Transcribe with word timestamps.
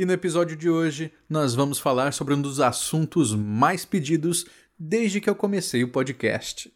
E 0.00 0.06
no 0.06 0.14
episódio 0.14 0.56
de 0.56 0.70
hoje, 0.70 1.12
nós 1.28 1.54
vamos 1.54 1.78
falar 1.78 2.14
sobre 2.14 2.32
um 2.32 2.40
dos 2.40 2.58
assuntos 2.58 3.34
mais 3.34 3.84
pedidos 3.84 4.46
desde 4.78 5.20
que 5.20 5.28
eu 5.28 5.34
comecei 5.34 5.84
o 5.84 5.90
podcast: 5.90 6.72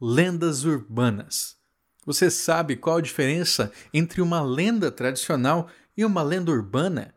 lendas 0.00 0.64
urbanas. 0.64 1.56
Você 2.04 2.28
sabe 2.28 2.74
qual 2.74 2.96
a 2.96 3.00
diferença 3.00 3.70
entre 3.92 4.20
uma 4.20 4.42
lenda 4.42 4.90
tradicional 4.90 5.68
e 5.96 6.04
uma 6.04 6.20
lenda 6.20 6.50
urbana? 6.50 7.14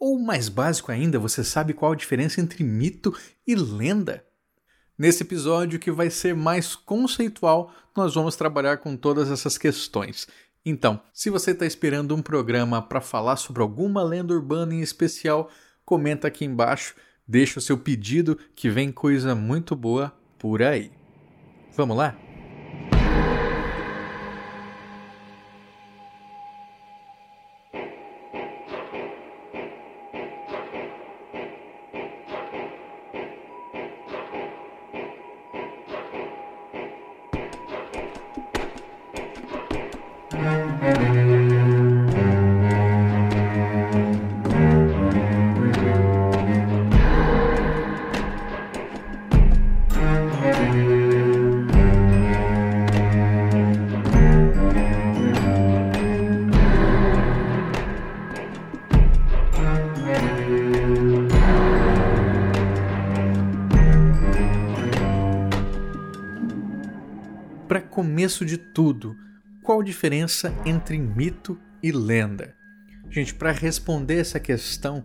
Ou 0.00 0.18
mais 0.18 0.48
básico 0.48 0.90
ainda, 0.90 1.16
você 1.16 1.44
sabe 1.44 1.72
qual 1.72 1.92
a 1.92 1.96
diferença 1.96 2.40
entre 2.40 2.64
mito 2.64 3.16
e 3.46 3.54
lenda? 3.54 4.26
Nesse 4.98 5.22
episódio, 5.22 5.78
que 5.78 5.92
vai 5.92 6.10
ser 6.10 6.34
mais 6.34 6.74
conceitual, 6.74 7.72
nós 7.96 8.16
vamos 8.16 8.34
trabalhar 8.34 8.78
com 8.78 8.96
todas 8.96 9.30
essas 9.30 9.56
questões. 9.56 10.26
Então, 10.64 11.00
se 11.12 11.28
você 11.28 11.50
está 11.50 11.66
esperando 11.66 12.14
um 12.14 12.22
programa 12.22 12.80
para 12.80 13.00
falar 13.00 13.36
sobre 13.36 13.62
alguma 13.62 14.02
lenda 14.02 14.32
urbana 14.32 14.74
em 14.74 14.80
especial, 14.80 15.50
comenta 15.84 16.28
aqui 16.28 16.44
embaixo, 16.44 16.94
deixa 17.26 17.58
o 17.58 17.62
seu 17.62 17.76
pedido 17.76 18.38
que 18.54 18.70
vem 18.70 18.92
coisa 18.92 19.34
muito 19.34 19.74
boa 19.74 20.12
por 20.38 20.62
aí. 20.62 20.92
Vamos 21.76 21.96
lá? 21.96 22.31
Começo 68.22 68.44
de 68.44 68.56
tudo, 68.56 69.16
qual 69.64 69.80
a 69.80 69.84
diferença 69.84 70.54
entre 70.64 70.96
mito 70.96 71.58
e 71.82 71.90
lenda? 71.90 72.54
Gente, 73.10 73.34
para 73.34 73.50
responder 73.50 74.18
essa 74.18 74.38
questão, 74.38 75.04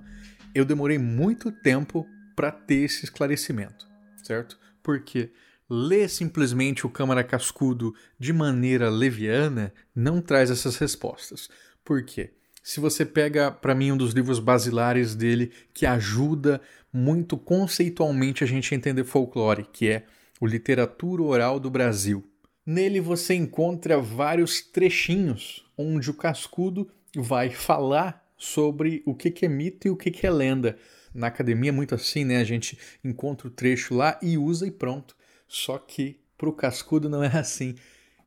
eu 0.53 0.63
demorei 0.63 1.00
muito 1.00 1.51
tempo 1.51 2.07
para 2.35 2.51
ter 2.51 2.83
esse 2.83 3.06
esclarecimento, 3.06 3.88
certo? 4.22 4.59
Porque 4.83 5.31
ler 5.67 6.07
simplesmente 6.07 6.85
o 6.85 6.91
Câmara 6.91 7.23
Cascudo 7.23 7.95
de 8.19 8.31
maneira 8.31 8.88
leviana 8.88 9.73
não 9.95 10.22
traz 10.22 10.51
essas 10.51 10.77
respostas. 10.77 11.50
Por 11.83 12.03
quê? 12.03 12.35
Se 12.61 12.79
você 12.79 13.03
pega 13.03 13.51
para 13.51 13.73
mim 13.73 13.94
um 13.94 13.97
dos 13.97 14.13
livros 14.13 14.38
basilares 14.38 15.16
dele 15.16 15.51
que 15.73 15.88
ajuda 15.88 16.61
muito 16.94 17.35
conceitualmente 17.35 18.44
a 18.44 18.47
gente 18.47 18.72
a 18.75 18.77
entender 18.77 19.06
folclore, 19.06 19.67
que 19.73 19.88
é 19.89 20.06
o 20.39 20.45
Literatura 20.45 21.23
Oral 21.23 21.59
do 21.59 21.72
Brasil. 21.72 22.23
Nele 22.67 23.00
você 23.00 23.33
encontra 23.33 23.97
vários 23.97 24.59
trechinhos 24.59 25.66
onde 25.78 26.11
o 26.11 26.13
Cascudo 26.13 26.91
vai 27.16 27.50
falar 27.50 28.29
sobre 28.35 29.01
o 29.05 29.16
que 29.16 29.45
é 29.45 29.47
mito 29.47 29.88
e 29.88 29.89
o 29.89 29.95
que 29.95 30.28
é 30.28 30.29
lenda. 30.29 30.77
Na 31.13 31.27
academia 31.27 31.69
é 31.69 31.72
muito 31.72 31.95
assim, 31.95 32.25
né? 32.25 32.41
A 32.41 32.44
gente 32.44 32.77
encontra 33.01 33.47
o 33.47 33.51
trecho 33.51 33.95
lá 33.95 34.19
e 34.22 34.38
usa 34.38 34.67
e 34.67 34.72
pronto. 34.72 35.16
Só 35.47 35.77
que 35.77 36.19
para 36.38 36.50
o 36.50 36.51
Cascudo 36.51 37.07
não 37.07 37.23
é 37.23 37.38
assim. 37.38 37.73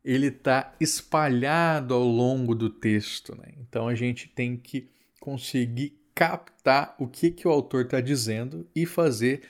Ele 0.02 0.28
está 0.28 0.74
espalhado 0.80 1.92
ao 1.92 2.02
longo 2.02 2.54
do 2.54 2.70
texto, 2.70 3.36
né? 3.36 3.52
Então 3.58 3.88
a 3.88 3.94
gente 3.94 4.26
tem 4.26 4.56
que 4.56 4.88
conseguir 5.20 6.00
captar 6.14 6.94
o 6.98 7.06
que, 7.06 7.30
que 7.30 7.46
o 7.46 7.50
autor 7.50 7.84
está 7.84 8.00
dizendo 8.00 8.66
e 8.74 8.86
fazer 8.86 9.42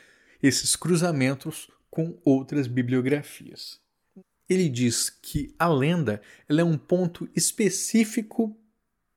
esses 0.42 0.74
cruzamentos 0.74 1.70
com 1.88 2.18
outras 2.24 2.66
bibliografias 2.66 3.78
ele 4.52 4.68
diz 4.68 5.08
que 5.08 5.54
a 5.58 5.68
lenda 5.68 6.20
é 6.48 6.64
um 6.64 6.76
ponto 6.76 7.28
específico 7.36 8.56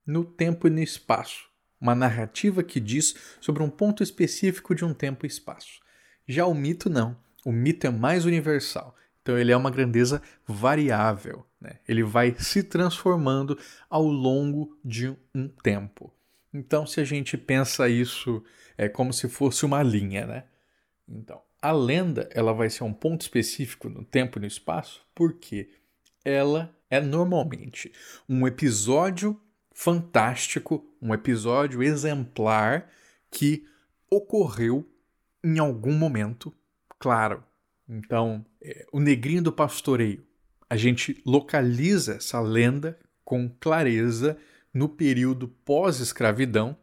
no 0.06 0.24
tempo 0.24 0.68
e 0.68 0.70
no 0.70 0.80
espaço. 0.80 1.50
Uma 1.82 1.96
narrativa 1.96 2.64
que 2.64 2.80
diz 2.80 3.16
sobre 3.42 3.64
um 3.64 3.70
ponto 3.70 4.04
específico 4.04 4.76
de 4.76 4.86
um 4.86 4.94
tempo 4.94 5.26
e 5.26 5.28
espaço. 5.28 5.82
Já 6.28 6.46
o 6.46 6.54
mito, 6.54 6.90
não. 6.90 7.18
O 7.44 7.52
mito 7.52 7.88
é 7.88 7.90
mais 7.90 8.26
universal. 8.26 8.96
Então 9.22 9.38
ele 9.38 9.52
é 9.52 9.58
uma 9.58 9.72
grandeza 9.72 10.22
variável. 10.48 11.46
Né? 11.60 11.80
Ele 11.88 12.04
vai 12.04 12.36
se 12.38 12.62
transformando 12.62 13.58
ao 13.90 14.04
longo 14.04 14.78
de 14.86 15.16
um 15.34 15.48
tempo. 15.48 16.14
Então, 16.54 16.86
se 16.86 17.02
a 17.02 17.04
gente 17.04 17.36
pensa 17.36 17.90
isso 17.90 18.44
é 18.78 18.88
como 18.88 19.12
se 19.12 19.28
fosse 19.28 19.66
uma 19.66 19.82
linha, 19.82 20.28
né? 20.28 20.44
Então, 21.08 21.42
a 21.64 21.72
lenda 21.72 22.28
ela 22.34 22.52
vai 22.52 22.70
ser 22.70 22.84
um 22.84 22.92
ponto 22.92 23.22
específico 23.22 23.88
no 23.88 24.04
tempo 24.04 24.38
e 24.38 24.42
no 24.42 24.46
espaço 24.46 25.02
porque 25.16 25.70
ela 26.26 26.76
é 26.90 27.00
normalmente 27.00 27.90
um 28.28 28.46
episódio 28.46 29.40
fantástico, 29.74 30.86
um 31.02 31.14
episódio 31.14 31.82
exemplar 31.82 32.92
que 33.32 33.66
ocorreu 34.12 34.86
em 35.42 35.58
algum 35.58 35.94
momento, 35.94 36.54
claro. 37.00 37.42
Então, 37.88 38.46
é, 38.62 38.86
o 38.92 39.00
Negrinho 39.00 39.42
do 39.42 39.52
Pastoreio, 39.52 40.22
a 40.70 40.76
gente 40.76 41.22
localiza 41.26 42.16
essa 42.16 42.42
lenda 42.42 43.00
com 43.24 43.50
clareza 43.50 44.38
no 44.74 44.90
período 44.90 45.48
pós-escravidão 45.48 46.78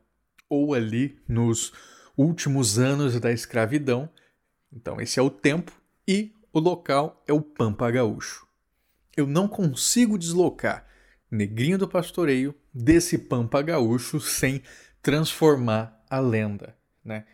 ou 0.49 0.73
ali 0.73 1.19
nos 1.29 1.73
últimos 2.17 2.79
anos 2.79 3.19
da 3.21 3.31
escravidão 3.31 4.09
então, 4.73 5.01
esse 5.01 5.19
é 5.19 5.23
o 5.23 5.31
tempo 5.31 5.73
e 6.07 6.33
o 6.53 6.61
local 6.61 7.23
é 7.27 7.33
o 7.33 7.41
Pampa 7.41 7.91
Gaúcho. 7.91 8.47
Eu 9.17 9.27
não 9.27 9.49
consigo 9.49 10.19
deslocar 10.19 10.87
Negrinho 11.31 11.79
do 11.79 11.89
Pastoreio 11.89 12.55
desse 12.73 13.19
Pampa 13.19 13.63
Gaúcho 13.63 14.21
sem 14.21 14.63
transformar 15.03 16.05
a 16.09 16.19
lenda, 16.19 16.77
né? 17.05 17.25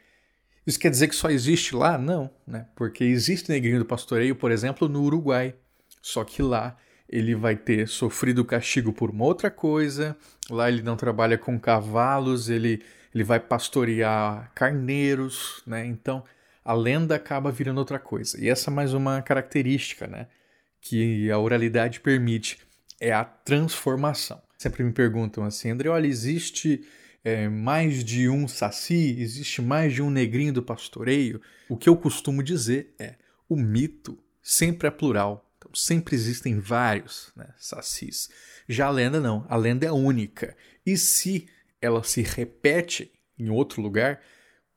Isso 0.66 0.80
quer 0.80 0.91
dizer 0.91 1.08
que 1.08 1.14
só 1.14 1.30
existe 1.30 1.76
lá? 1.76 1.97
Não, 1.97 2.30
né? 2.47 2.66
Porque 2.74 3.04
existe 3.04 3.48
Negrinho 3.48 3.78
do 3.78 3.84
Pastoreio, 3.84 4.34
por 4.34 4.50
exemplo, 4.50 4.89
no 4.89 5.03
Uruguai. 5.03 5.54
Só 6.03 6.24
que 6.24 6.42
lá 6.42 6.77
ele 7.09 7.34
vai 7.34 7.54
ter 7.54 7.86
sofrido 7.86 8.44
castigo 8.44 8.92
por 8.92 9.10
uma 9.10 9.24
outra 9.24 9.50
coisa. 9.50 10.16
Lá 10.50 10.68
ele 10.68 10.82
não 10.82 10.97
trabalha 10.97 11.39
com 11.39 11.59
cavalos, 11.59 12.50
ele, 12.50 12.82
ele 13.15 13.22
vai 13.22 13.39
pastorear 13.39 14.50
carneiros, 14.54 15.62
né? 15.65 15.86
Então 15.86 16.24
a 16.66 16.72
lenda 16.72 17.15
acaba 17.15 17.53
virando 17.53 17.78
outra 17.78 17.97
coisa. 17.97 18.42
E 18.42 18.48
essa 18.48 18.71
é 18.71 18.74
mais 18.74 18.92
uma 18.92 19.22
característica, 19.22 20.09
né? 20.09 20.27
Que 20.80 21.30
a 21.30 21.39
oralidade 21.39 22.01
permite, 22.01 22.59
é 23.01 23.13
a 23.13 23.24
transformação. 23.24 24.42
Sempre 24.59 24.83
me 24.83 24.92
perguntam 24.92 25.45
assim, 25.45 25.71
André, 25.71 25.89
olha, 25.89 26.09
existe 26.09 26.84
é, 27.22 27.48
mais 27.48 28.03
de 28.03 28.28
um 28.28 28.48
saci? 28.48 29.15
Existe 29.16 29.63
mais 29.63 29.95
de 29.95 30.03
um 30.03 30.10
negrinho 30.10 30.53
do 30.53 30.60
pastoreio? 30.60 31.41
O 31.68 31.77
que 31.77 31.89
eu 31.89 31.97
costumo 31.97 32.42
dizer 32.42 32.92
é, 32.98 33.15
o 33.48 33.54
mito 33.54 34.18
sempre 34.42 34.89
é 34.89 34.91
plural. 34.91 35.48
Então, 35.59 35.71
sempre 35.72 36.16
existem 36.16 36.59
vários 36.59 37.30
né, 37.36 37.47
sacis. 37.57 38.28
Já 38.68 38.86
a 38.86 38.91
lenda 38.91 39.21
não, 39.21 39.47
a 39.48 39.57
lenda 39.57 39.86
é 39.86 39.92
única. 39.92 40.57
E 40.84 40.97
se 40.97 41.48
ela 41.80 42.03
se 42.03 42.22
repete 42.22 43.13
em 43.39 43.51
outro 43.51 43.80
lugar, 43.80 44.21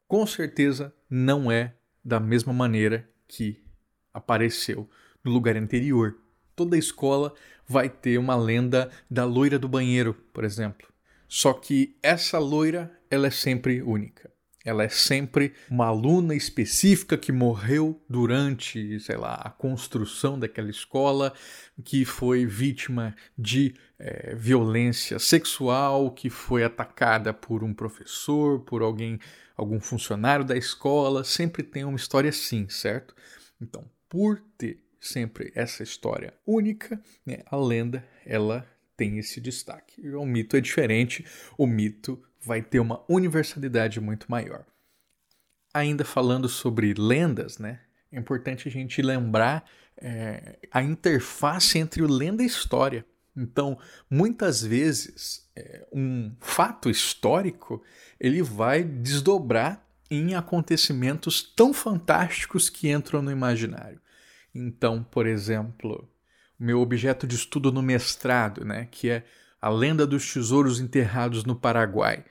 com 0.08 0.28
certeza 0.28 0.94
não 1.10 1.52
é 1.52 1.74
da 2.10 2.20
mesma 2.20 2.52
maneira 2.52 3.08
que 3.28 3.64
apareceu 4.12 4.90
no 5.24 5.32
lugar 5.32 5.56
anterior. 5.56 6.18
Toda 6.56 6.76
escola 6.76 7.34
vai 7.68 7.88
ter 7.88 8.18
uma 8.18 8.36
lenda 8.36 8.90
da 9.10 9.24
loira 9.26 9.60
do 9.60 9.70
banheiro, 9.70 10.16
por 10.34 10.44
exemplo. 10.44 10.88
Só 11.28 11.54
que 11.54 11.96
essa 12.02 12.40
loira 12.40 12.92
ela 13.12 13.28
é 13.28 13.32
sempre 13.32 13.84
única. 13.84 14.32
Ela 14.66 14.84
é 14.84 14.90
sempre 14.90 15.54
uma 15.70 15.86
aluna 15.88 16.36
específica 16.36 17.18
que 17.18 17.32
morreu 17.32 18.02
durante, 18.10 19.00
sei 19.00 19.16
lá, 19.16 19.36
a 19.36 19.50
construção 19.50 20.38
daquela 20.38 20.70
escola, 20.70 21.34
que 21.84 22.04
foi 22.04 22.46
vítima 22.46 23.16
de 23.38 23.74
é, 23.98 24.36
violência 24.36 25.18
sexual, 25.18 26.12
que 26.12 26.30
foi 26.30 26.64
atacada 26.64 27.34
por 27.34 27.64
um 27.64 27.74
professor, 27.74 28.60
por 28.60 28.82
alguém, 28.82 29.18
algum 29.56 29.80
funcionário 29.80 30.44
da 30.44 30.58
escola. 30.58 31.24
Sempre 31.24 31.64
tem 31.64 31.86
uma 31.86 31.96
história 31.96 32.30
assim, 32.30 32.68
certo? 32.68 33.16
Então, 33.62 33.90
por 34.10 34.42
ter 34.58 34.84
sempre 35.00 35.52
essa 35.56 35.84
história 35.84 36.34
única, 36.46 37.02
né, 37.26 37.40
a 37.46 37.56
lenda 37.56 38.06
ela 38.26 38.68
tem 38.98 39.18
esse 39.18 39.40
destaque. 39.40 40.06
O 40.10 40.26
mito 40.26 40.58
é 40.58 40.62
diferente, 40.62 41.26
o 41.58 41.66
mito 41.66 42.22
vai 42.42 42.62
ter 42.62 42.80
uma 42.80 43.04
universalidade 43.08 44.00
muito 44.00 44.30
maior. 44.30 44.66
Ainda 45.74 46.04
falando 46.04 46.50
sobre 46.50 46.94
lendas, 46.94 47.58
né, 47.58 47.80
é 48.12 48.18
importante 48.18 48.68
a 48.68 48.72
gente 48.72 49.02
lembrar 49.02 49.66
é, 49.98 50.58
a 50.72 50.82
interface 50.82 51.78
entre 51.78 52.02
o 52.02 52.08
lenda 52.08 52.42
e 52.42 52.46
história. 52.46 53.06
Então, 53.36 53.78
muitas 54.10 54.64
vezes, 54.64 55.50
é, 55.56 55.86
um 55.94 56.36
fato 56.40 56.90
histórico 56.90 57.84
ele 58.20 58.42
vai 58.42 58.84
desdobrar 58.84 59.86
em 60.10 60.34
acontecimentos 60.34 61.42
tão 61.42 61.74
fantásticos 61.74 62.70
que 62.70 62.90
entram 62.90 63.22
no 63.22 63.32
imaginário. 63.32 64.02
Então, 64.54 65.04
por 65.04 65.28
exemplo, 65.28 66.10
meu 66.58 66.82
objeto 66.82 67.28
de 67.28 67.36
estudo 67.36 67.72
no 67.72 67.82
mestrado, 67.82 68.66
né, 68.66 68.88
que 68.90 69.10
é 69.10 69.24
a 69.62 69.70
lenda 69.70 70.06
dos 70.06 70.32
tesouros 70.32 70.80
enterrados 70.80 71.44
no 71.44 71.56
Paraguai. 71.56 72.24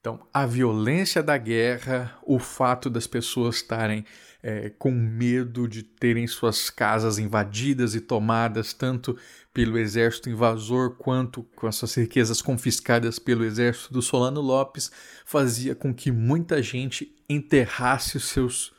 Então, 0.00 0.26
a 0.34 0.44
violência 0.44 1.22
da 1.22 1.38
guerra, 1.38 2.18
o 2.24 2.38
fato 2.38 2.90
das 2.90 3.06
pessoas 3.06 3.56
estarem 3.56 4.04
é, 4.42 4.70
com 4.70 4.90
medo 4.90 5.68
de 5.68 5.84
terem 5.84 6.26
suas 6.26 6.68
casas 6.68 7.18
invadidas 7.18 7.94
e 7.94 8.00
tomadas 8.00 8.72
tanto 8.72 9.16
pelo 9.54 9.78
exército 9.78 10.28
invasor 10.28 10.96
quanto 10.96 11.44
com 11.54 11.68
as 11.68 11.76
suas 11.76 11.94
riquezas 11.94 12.42
confiscadas 12.42 13.18
pelo 13.20 13.44
exército 13.44 13.92
do 13.92 14.02
Solano 14.02 14.40
Lopes, 14.40 14.90
fazia 15.24 15.74
com 15.74 15.94
que 15.94 16.10
muita 16.10 16.60
gente 16.60 17.14
enterrasse 17.28 18.16
os 18.16 18.24
seus 18.24 18.74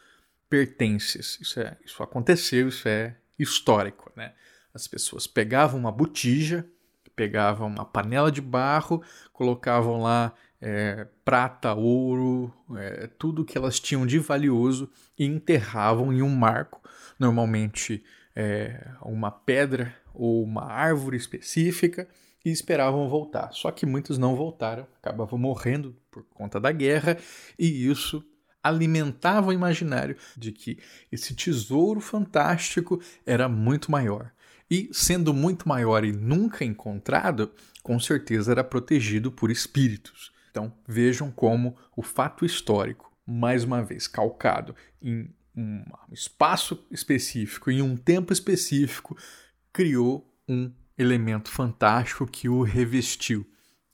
pertences. 0.50 1.40
Isso, 1.40 1.60
é, 1.60 1.78
isso 1.86 2.04
aconteceu, 2.04 2.68
isso 2.68 2.88
é 2.88 3.16
histórico. 3.40 4.12
Né? 4.16 4.34
As 4.74 4.88
pessoas 4.88 5.26
pegavam 5.26 5.80
uma 5.80 5.92
botija, 5.92 6.66
pegavam 7.16 7.68
uma 7.68 7.86
panela 7.86 8.32
de 8.32 8.42
barro, 8.42 9.04
colocavam 9.32 10.02
lá 10.02 10.34
é, 10.62 11.08
prata, 11.26 11.74
ouro, 11.74 12.54
é, 12.78 13.08
tudo 13.20 13.44
que 13.44 13.58
elas 13.58 13.80
tinham 13.80 14.06
de 14.06 14.18
valioso 14.20 14.90
e 15.18 15.26
enterravam 15.26 16.14
em 16.14 16.22
um 16.22 16.30
marco, 16.30 16.82
normalmente 17.20 18.04
é, 18.36 18.92
uma 19.02 19.30
pedra 19.30 19.94
ou 20.14 20.44
uma 20.44 20.64
árvore 20.64 21.18
específica, 21.18 22.08
e 22.46 22.52
esperavam 22.52 23.08
voltar. 23.08 23.52
Só 23.54 23.72
que 23.72 23.86
muitos 23.86 24.18
não 24.18 24.36
voltaram, 24.36 24.86
acabavam 25.02 25.40
morrendo 25.40 25.96
por 26.12 26.24
conta 26.24 26.60
da 26.60 26.72
guerra, 26.72 27.18
e 27.58 27.88
isso 27.90 28.24
alimentava 28.62 29.50
o 29.50 29.54
imaginário 29.54 30.16
de 30.38 30.52
que 30.52 30.78
esse 31.12 31.36
tesouro 31.36 32.00
fantástico 32.00 33.02
era 33.26 33.50
muito 33.50 33.92
maior. 33.92 34.32
E, 34.70 34.90
sendo 34.92 35.34
muito 35.34 35.68
maior 35.68 36.04
e 36.04 36.12
nunca 36.12 36.64
encontrado, 36.64 37.52
com 37.82 38.00
certeza 38.00 38.52
era 38.52 38.64
protegido 38.64 39.32
por 39.32 39.52
espíritos. 39.52 40.32
Então 40.50 40.74
vejam 40.88 41.32
como 41.32 41.76
o 41.96 42.02
fato 42.02 42.46
histórico, 42.46 43.12
mais 43.26 43.64
uma 43.64 43.84
vez 43.84 44.08
calcado 44.08 44.76
em 45.02 45.34
um 45.56 45.84
espaço 46.12 46.86
específico, 46.90 47.70
em 47.70 47.82
um 47.82 47.96
tempo 47.96 48.34
específico, 48.34 49.18
criou 49.72 50.32
um 50.48 50.72
elemento 50.98 51.50
fantástico 51.50 52.26
que 52.26 52.50
o 52.50 52.64
revestiu. 52.64 53.46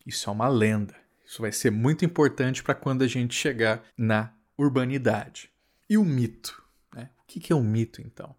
Isso 0.06 0.30
é 0.30 0.34
uma 0.34 0.48
lenda. 0.48 0.96
Isso 1.26 1.42
vai 1.42 1.52
ser 1.52 1.72
muito 1.72 2.04
importante 2.04 2.64
para 2.64 2.74
quando 2.74 3.04
a 3.04 3.08
gente 3.08 3.36
chegar 3.36 3.84
na 3.98 4.34
urbanidade. 4.58 5.50
E 5.90 5.98
o 5.98 6.04
mito? 6.04 6.64
Né? 6.94 7.10
O 7.22 7.26
que 7.28 7.54
é 7.54 7.56
um 7.56 7.64
mito, 7.64 8.02
então? 8.02 8.36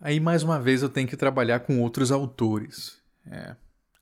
Aí, 0.00 0.18
mais 0.18 0.42
uma 0.42 0.58
vez, 0.58 0.82
eu 0.82 0.88
tenho 0.88 1.06
que 1.06 1.16
trabalhar 1.16 1.60
com 1.60 1.80
outros 1.80 2.10
autores. 2.10 2.98
É. 3.30 3.54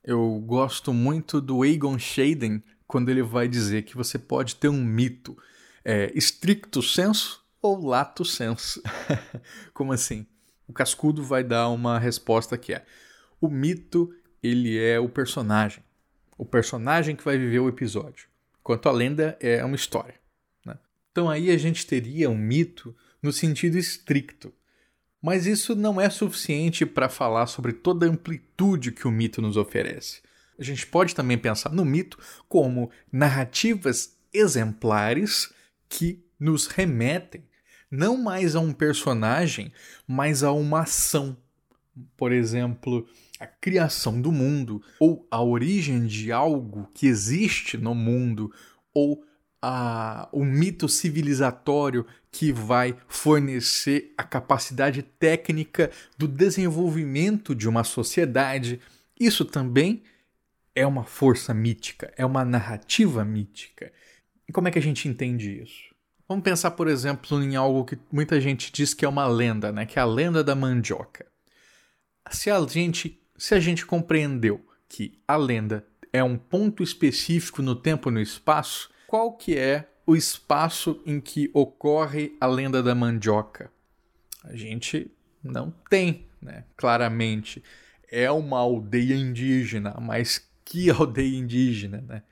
Eu 0.05 0.39
gosto 0.47 0.93
muito 0.93 1.41
do 1.41 1.65
Egon 1.65 1.99
Schaden 1.99 2.63
quando 2.87 3.09
ele 3.09 3.23
vai 3.23 3.49
dizer 3.49 3.83
que 3.83 3.97
você 3.97 4.19
pode 4.19 4.57
ter 4.57 4.69
um 4.69 4.83
mito 4.83 5.37
é, 5.85 6.13
stricto 6.15 6.81
senso 6.83 7.45
ou 7.61 7.85
lato 7.85 8.25
senso. 8.25 8.81
Como 9.75 9.93
assim? 9.93 10.25
O 10.69 10.73
Cascudo 10.73 11.23
vai 11.25 11.43
dar 11.43 11.69
uma 11.69 11.99
resposta 11.99 12.57
que 12.57 12.73
é: 12.73 12.85
o 13.41 13.49
mito 13.49 14.15
ele 14.43 14.79
é 14.79 15.01
o 15.01 15.09
personagem, 15.09 15.83
o 16.37 16.45
personagem 16.45 17.17
que 17.17 17.25
vai 17.25 17.37
viver 17.37 17.59
o 17.59 17.69
episódio, 17.69 18.29
enquanto 18.61 18.89
a 18.89 18.93
lenda 18.93 19.37
é 19.41 19.65
uma 19.65 19.77
história. 19.77 20.15
Né? 20.65 20.79
Então 21.11 21.29
aí 21.29 21.51
a 21.51 21.57
gente 21.57 21.87
teria 21.87 22.31
um 22.31 22.39
mito 22.39 22.95
no 23.21 23.33
sentido 23.33 23.77
estricto. 23.77 24.53
Mas 25.21 25.47
isso 25.47 25.75
não 25.75 26.01
é 26.01 26.09
suficiente 26.09 26.87
para 26.87 27.09
falar 27.09 27.47
sobre 27.47 27.73
toda 27.73 28.07
a 28.07 28.09
amplitude 28.09 28.93
que 28.93 29.07
o 29.07 29.11
mito 29.11 29.43
nos 29.43 29.57
oferece. 29.57 30.23
A 30.59 30.63
gente 30.63 30.87
pode 30.87 31.15
também 31.15 31.39
pensar 31.39 31.71
no 31.71 31.85
mito 31.85 32.19
como 32.49 32.91
narrativas 33.11 34.17
exemplares 34.33 35.53
que 35.89 36.25
nos 36.39 36.67
remetem 36.67 37.45
não 37.91 38.17
mais 38.17 38.55
a 38.55 38.61
um 38.61 38.73
personagem, 38.73 39.73
mas 40.07 40.43
a 40.43 40.53
uma 40.53 40.81
ação. 40.81 41.37
Por 42.17 42.33
exemplo, 42.33 43.09
a 43.41 43.47
criação 43.47 44.21
do 44.21 44.31
mundo, 44.31 44.83
ou 45.01 45.27
a 45.31 45.43
origem 45.43 46.07
de 46.07 46.31
algo 46.31 46.89
que 46.95 47.07
existe 47.07 47.77
no 47.77 47.95
mundo, 47.95 48.53
ou 48.95 49.25
a, 49.61 50.29
o 50.33 50.45
mito 50.45 50.89
civilizatório 50.89 52.07
que 52.39 52.53
vai 52.53 52.97
fornecer 53.09 54.15
a 54.17 54.23
capacidade 54.23 55.03
técnica 55.03 55.91
do 56.17 56.29
desenvolvimento 56.29 57.53
de 57.53 57.69
uma 57.69 57.83
sociedade. 57.83 58.79
Isso 59.19 59.45
também 59.45 60.05
é 60.73 60.87
uma 60.87 61.03
força 61.03 61.53
mítica, 61.53 62.15
é 62.17 62.25
uma 62.25 62.45
narrativa 62.45 63.25
mítica. 63.25 63.93
E 64.49 64.53
como 64.53 64.69
é 64.69 64.71
que 64.71 64.79
a 64.79 64.83
gente 64.83 65.09
entende 65.09 65.61
isso? 65.61 65.93
Vamos 66.29 66.45
pensar, 66.45 66.71
por 66.71 66.87
exemplo, 66.87 67.43
em 67.43 67.57
algo 67.57 67.85
que 67.85 67.99
muita 68.13 68.41
gente 68.41 68.71
diz 68.71 68.95
que 68.95 69.05
é 69.05 69.09
uma 69.09 69.27
lenda, 69.27 69.73
né? 69.73 69.85
que 69.85 69.99
é 69.99 70.03
a 70.03 70.07
lenda 70.07 70.45
da 70.45 70.55
mandioca. 70.55 71.27
Se 72.31 72.53
a 72.53 72.65
gente, 72.65 73.21
se 73.37 73.53
a 73.53 73.59
gente 73.59 73.85
compreendeu 73.85 74.65
que 74.89 75.19
a 75.27 75.37
lenda 75.37 75.85
é 76.13 76.23
um 76.23 76.39
ponto 76.39 76.85
específico 76.85 77.63
no 77.63 77.75
tempo 77.75 78.11
e 78.11 78.13
no 78.13 78.21
espaço, 78.21 78.91
qual 79.09 79.33
que 79.33 79.59
é 79.59 79.89
o 80.09 80.17
espaço 80.17 81.03
em 81.05 81.21
que 81.21 81.51
ocorre 81.53 82.35
a 82.41 82.47
lenda 82.47 82.83
da 82.83 82.95
mandioca? 82.95 83.71
A 84.43 84.57
gente 84.57 85.11
não 85.45 85.71
tem, 85.91 86.25
né? 86.41 86.65
claramente. 86.79 87.63
É 88.11 88.31
uma 88.31 88.59
aldeia 88.59 89.15
indígena, 89.15 89.95
mas 90.01 90.49
que 90.65 90.89
aldeia 90.91 91.37
indígena, 91.37 92.03
né? 92.09 92.23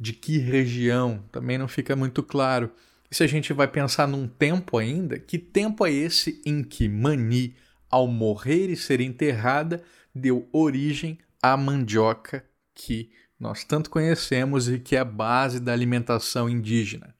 de 0.00 0.12
que 0.12 0.36
região, 0.36 1.22
também 1.30 1.56
não 1.56 1.68
fica 1.68 1.94
muito 1.94 2.24
claro. 2.24 2.72
E 3.08 3.14
se 3.14 3.22
a 3.22 3.28
gente 3.28 3.52
vai 3.52 3.68
pensar 3.68 4.08
num 4.08 4.26
tempo 4.26 4.76
ainda, 4.76 5.16
que 5.16 5.38
tempo 5.38 5.86
é 5.86 5.92
esse 5.92 6.42
em 6.44 6.64
que 6.64 6.88
Mani, 6.88 7.54
ao 7.88 8.08
morrer 8.08 8.68
e 8.68 8.74
ser 8.74 9.00
enterrada, 9.00 9.80
deu 10.12 10.48
origem 10.50 11.18
à 11.40 11.56
mandioca 11.56 12.44
que 12.74 13.12
nós 13.42 13.64
tanto 13.64 13.90
conhecemos 13.90 14.68
e 14.68 14.78
que 14.78 14.94
é 14.94 15.00
a 15.00 15.04
base 15.04 15.58
da 15.58 15.72
alimentação 15.72 16.48
indígena? 16.48 17.12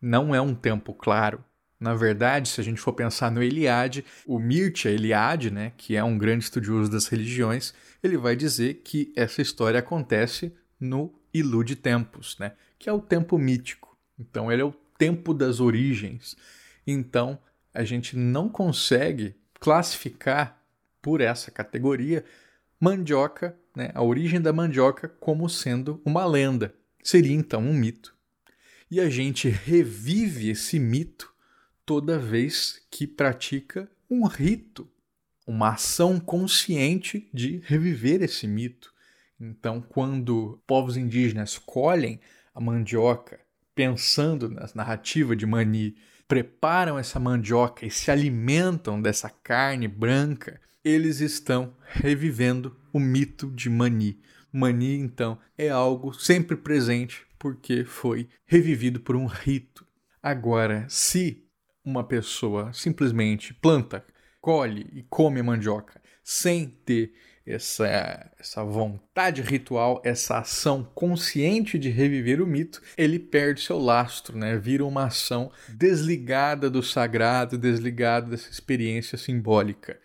Não 0.00 0.34
é 0.34 0.40
um 0.40 0.54
tempo 0.54 0.94
claro. 0.94 1.44
Na 1.78 1.94
verdade, 1.94 2.48
se 2.48 2.62
a 2.62 2.64
gente 2.64 2.80
for 2.80 2.94
pensar 2.94 3.30
no 3.30 3.42
Eliade, 3.42 4.06
o 4.26 4.38
Mircea 4.38 4.90
Eliade, 4.90 5.50
né, 5.50 5.74
que 5.76 5.94
é 5.94 6.02
um 6.02 6.16
grande 6.16 6.44
estudioso 6.44 6.90
das 6.90 7.08
religiões, 7.08 7.74
ele 8.02 8.16
vai 8.16 8.34
dizer 8.34 8.80
que 8.82 9.12
essa 9.14 9.42
história 9.42 9.80
acontece 9.80 10.50
no 10.80 11.12
Ilude 11.32 11.76
Tempos, 11.76 12.38
né, 12.38 12.52
que 12.78 12.88
é 12.88 12.92
o 12.92 12.98
tempo 12.98 13.36
mítico. 13.36 13.98
Então, 14.18 14.50
ele 14.50 14.62
é 14.62 14.64
o 14.64 14.74
tempo 14.96 15.34
das 15.34 15.60
origens. 15.60 16.38
Então, 16.86 17.38
a 17.74 17.84
gente 17.84 18.16
não 18.16 18.48
consegue 18.48 19.36
classificar 19.60 20.58
por 21.02 21.20
essa 21.20 21.50
categoria 21.50 22.24
mandioca, 22.80 23.54
né, 23.78 23.92
a 23.94 24.02
origem 24.02 24.40
da 24.40 24.52
mandioca, 24.52 25.08
como 25.08 25.48
sendo 25.48 26.02
uma 26.04 26.26
lenda. 26.26 26.74
Seria 27.00 27.32
então 27.32 27.62
um 27.62 27.72
mito. 27.72 28.12
E 28.90 29.00
a 29.00 29.08
gente 29.08 29.48
revive 29.48 30.50
esse 30.50 30.80
mito 30.80 31.32
toda 31.86 32.18
vez 32.18 32.84
que 32.90 33.06
pratica 33.06 33.88
um 34.10 34.26
rito, 34.26 34.90
uma 35.46 35.74
ação 35.74 36.18
consciente 36.18 37.30
de 37.32 37.62
reviver 37.64 38.20
esse 38.20 38.48
mito. 38.48 38.92
Então, 39.40 39.80
quando 39.80 40.60
povos 40.66 40.96
indígenas 40.96 41.56
colhem 41.56 42.20
a 42.52 42.60
mandioca, 42.60 43.38
pensando 43.76 44.48
na 44.48 44.68
narrativa 44.74 45.36
de 45.36 45.46
Mani, 45.46 45.96
preparam 46.26 46.98
essa 46.98 47.20
mandioca 47.20 47.86
e 47.86 47.90
se 47.92 48.10
alimentam 48.10 49.00
dessa 49.00 49.30
carne 49.30 49.86
branca, 49.86 50.60
eles 50.88 51.20
estão 51.20 51.74
revivendo 51.84 52.76
o 52.92 52.98
mito 52.98 53.50
de 53.50 53.68
Mani. 53.68 54.18
Mani, 54.52 54.98
então, 54.98 55.38
é 55.56 55.68
algo 55.68 56.12
sempre 56.12 56.56
presente 56.56 57.26
porque 57.38 57.84
foi 57.84 58.28
revivido 58.46 58.98
por 59.00 59.14
um 59.14 59.26
rito. 59.26 59.86
Agora, 60.22 60.86
se 60.88 61.44
uma 61.84 62.02
pessoa 62.02 62.72
simplesmente 62.72 63.54
planta, 63.54 64.04
colhe 64.40 64.86
e 64.92 65.02
come 65.02 65.40
a 65.40 65.44
mandioca 65.44 66.00
sem 66.22 66.66
ter 66.66 67.14
essa, 67.46 68.30
essa 68.38 68.62
vontade 68.62 69.40
ritual, 69.40 70.02
essa 70.04 70.38
ação 70.38 70.84
consciente 70.94 71.78
de 71.78 71.88
reviver 71.88 72.42
o 72.42 72.46
mito, 72.46 72.82
ele 72.96 73.18
perde 73.18 73.62
seu 73.62 73.78
lastro, 73.78 74.36
né? 74.36 74.56
vira 74.56 74.84
uma 74.84 75.04
ação 75.04 75.50
desligada 75.68 76.68
do 76.68 76.82
sagrado, 76.82 77.56
desligada 77.56 78.28
dessa 78.28 78.50
experiência 78.50 79.16
simbólica. 79.16 79.98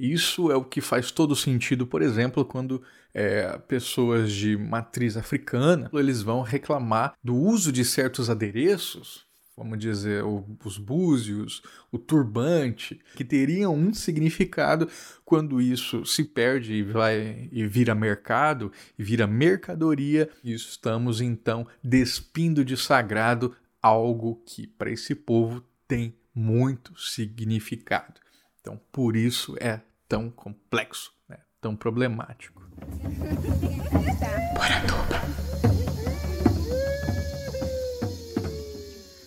Isso 0.00 0.50
é 0.50 0.56
o 0.56 0.64
que 0.64 0.80
faz 0.80 1.10
todo 1.10 1.36
sentido, 1.36 1.86
por 1.86 2.00
exemplo, 2.00 2.42
quando 2.44 2.82
é, 3.12 3.58
pessoas 3.68 4.32
de 4.32 4.56
matriz 4.56 5.16
africana 5.16 5.90
eles 5.92 6.22
vão 6.22 6.40
reclamar 6.40 7.14
do 7.22 7.36
uso 7.36 7.70
de 7.70 7.84
certos 7.84 8.30
adereços 8.30 9.28
vamos 9.60 9.78
dizer, 9.78 10.24
os 10.64 10.78
búzios, 10.78 11.60
o 11.92 11.98
turbante, 11.98 12.98
que 13.14 13.22
teriam 13.22 13.74
um 13.74 13.92
significado 13.92 14.88
quando 15.22 15.60
isso 15.60 16.02
se 16.06 16.24
perde 16.24 16.72
e 16.72 16.82
vai 16.82 17.46
e 17.52 17.66
vira 17.66 17.94
mercado 17.94 18.72
e 18.98 19.04
vira 19.04 19.26
mercadoria, 19.26 20.30
e 20.42 20.54
estamos 20.54 21.20
então 21.20 21.66
despindo 21.84 22.64
de 22.64 22.74
sagrado 22.74 23.54
algo 23.82 24.42
que 24.46 24.66
para 24.66 24.90
esse 24.90 25.14
povo 25.14 25.62
tem 25.86 26.14
muito 26.34 26.98
significado. 26.98 28.18
Então, 28.60 28.80
por 28.90 29.14
isso 29.14 29.56
é 29.60 29.80
tão 30.10 30.28
complexo, 30.28 31.12
né? 31.28 31.38
tão 31.60 31.76
problemático. 31.76 32.68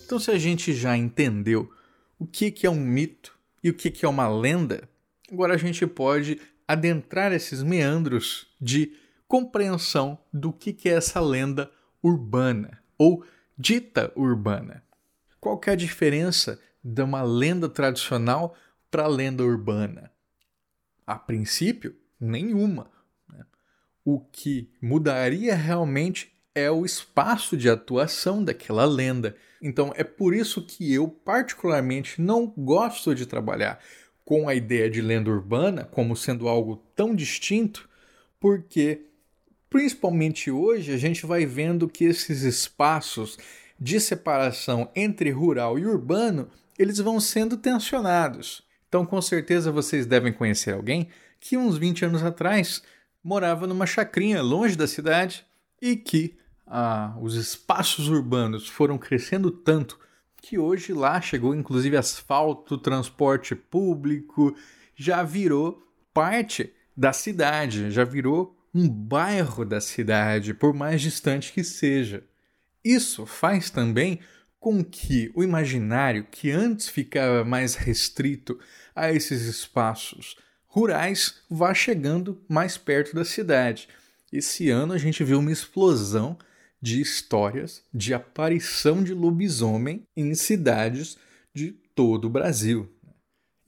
Então, 0.04 0.18
se 0.18 0.30
a 0.30 0.36
gente 0.36 0.74
já 0.74 0.94
entendeu 0.94 1.72
o 2.18 2.26
que, 2.26 2.50
que 2.50 2.66
é 2.66 2.70
um 2.70 2.78
mito 2.78 3.34
e 3.62 3.70
o 3.70 3.74
que, 3.74 3.90
que 3.90 4.04
é 4.04 4.08
uma 4.08 4.28
lenda, 4.28 4.86
agora 5.32 5.54
a 5.54 5.56
gente 5.56 5.86
pode 5.86 6.38
adentrar 6.68 7.32
esses 7.32 7.62
meandros 7.62 8.54
de 8.60 8.94
compreensão 9.26 10.18
do 10.30 10.52
que, 10.52 10.74
que 10.74 10.90
é 10.90 10.92
essa 10.92 11.18
lenda 11.18 11.70
urbana 12.02 12.78
ou 12.98 13.24
dita 13.56 14.12
urbana. 14.14 14.84
Qual 15.40 15.58
que 15.58 15.70
é 15.70 15.72
a 15.72 15.76
diferença 15.76 16.60
de 16.82 17.02
uma 17.02 17.22
lenda 17.22 17.70
tradicional 17.70 18.54
para 18.90 19.04
a 19.04 19.08
lenda 19.08 19.42
urbana? 19.42 20.13
A 21.06 21.16
princípio, 21.16 21.96
nenhuma. 22.18 22.90
Né? 23.28 23.44
O 24.04 24.20
que 24.20 24.70
mudaria 24.80 25.54
realmente 25.54 26.32
é 26.54 26.70
o 26.70 26.84
espaço 26.84 27.56
de 27.56 27.68
atuação 27.68 28.42
daquela 28.42 28.84
lenda. 28.84 29.36
Então 29.60 29.92
é 29.96 30.04
por 30.04 30.34
isso 30.34 30.62
que 30.62 30.92
eu, 30.92 31.08
particularmente, 31.08 32.20
não 32.20 32.46
gosto 32.46 33.14
de 33.14 33.26
trabalhar 33.26 33.80
com 34.24 34.48
a 34.48 34.54
ideia 34.54 34.88
de 34.88 35.02
lenda 35.02 35.30
urbana 35.30 35.84
como 35.84 36.16
sendo 36.16 36.48
algo 36.48 36.76
tão 36.94 37.14
distinto, 37.14 37.88
porque, 38.40 39.06
principalmente 39.68 40.50
hoje, 40.50 40.92
a 40.92 40.96
gente 40.96 41.26
vai 41.26 41.44
vendo 41.44 41.88
que 41.88 42.04
esses 42.04 42.42
espaços 42.42 43.36
de 43.78 44.00
separação 44.00 44.90
entre 44.94 45.30
rural 45.30 45.78
e 45.78 45.86
urbano 45.86 46.48
eles 46.78 46.98
vão 46.98 47.20
sendo 47.20 47.56
tensionados. 47.56 48.63
Então, 48.94 49.04
com 49.04 49.20
certeza, 49.20 49.72
vocês 49.72 50.06
devem 50.06 50.32
conhecer 50.32 50.72
alguém 50.72 51.08
que 51.40 51.56
uns 51.56 51.76
20 51.76 52.04
anos 52.04 52.22
atrás 52.22 52.80
morava 53.24 53.66
numa 53.66 53.86
chacrinha 53.86 54.40
longe 54.40 54.76
da 54.76 54.86
cidade 54.86 55.44
e 55.82 55.96
que 55.96 56.36
ah, 56.64 57.12
os 57.20 57.34
espaços 57.34 58.06
urbanos 58.06 58.68
foram 58.68 58.96
crescendo 58.96 59.50
tanto 59.50 59.98
que 60.40 60.56
hoje 60.56 60.92
lá 60.92 61.20
chegou 61.20 61.56
inclusive 61.56 61.96
asfalto, 61.96 62.78
transporte 62.78 63.56
público, 63.56 64.56
já 64.94 65.24
virou 65.24 65.82
parte 66.12 66.72
da 66.96 67.12
cidade, 67.12 67.90
já 67.90 68.04
virou 68.04 68.56
um 68.72 68.88
bairro 68.88 69.64
da 69.64 69.80
cidade, 69.80 70.54
por 70.54 70.72
mais 70.72 71.02
distante 71.02 71.52
que 71.52 71.64
seja. 71.64 72.22
Isso 72.84 73.26
faz 73.26 73.70
também 73.70 74.20
com 74.64 74.82
que 74.82 75.30
o 75.34 75.44
imaginário, 75.44 76.26
que 76.30 76.50
antes 76.50 76.88
ficava 76.88 77.44
mais 77.44 77.74
restrito 77.74 78.58
a 78.96 79.12
esses 79.12 79.42
espaços 79.42 80.38
rurais, 80.66 81.34
vá 81.50 81.74
chegando 81.74 82.42
mais 82.48 82.78
perto 82.78 83.14
da 83.14 83.26
cidade. 83.26 83.90
Esse 84.32 84.70
ano 84.70 84.94
a 84.94 84.96
gente 84.96 85.22
viu 85.22 85.38
uma 85.38 85.52
explosão 85.52 86.38
de 86.80 86.98
histórias 86.98 87.84
de 87.92 88.14
aparição 88.14 89.04
de 89.04 89.12
lobisomem 89.12 90.06
em 90.16 90.34
cidades 90.34 91.18
de 91.52 91.70
todo 91.94 92.24
o 92.24 92.30
Brasil. 92.30 92.90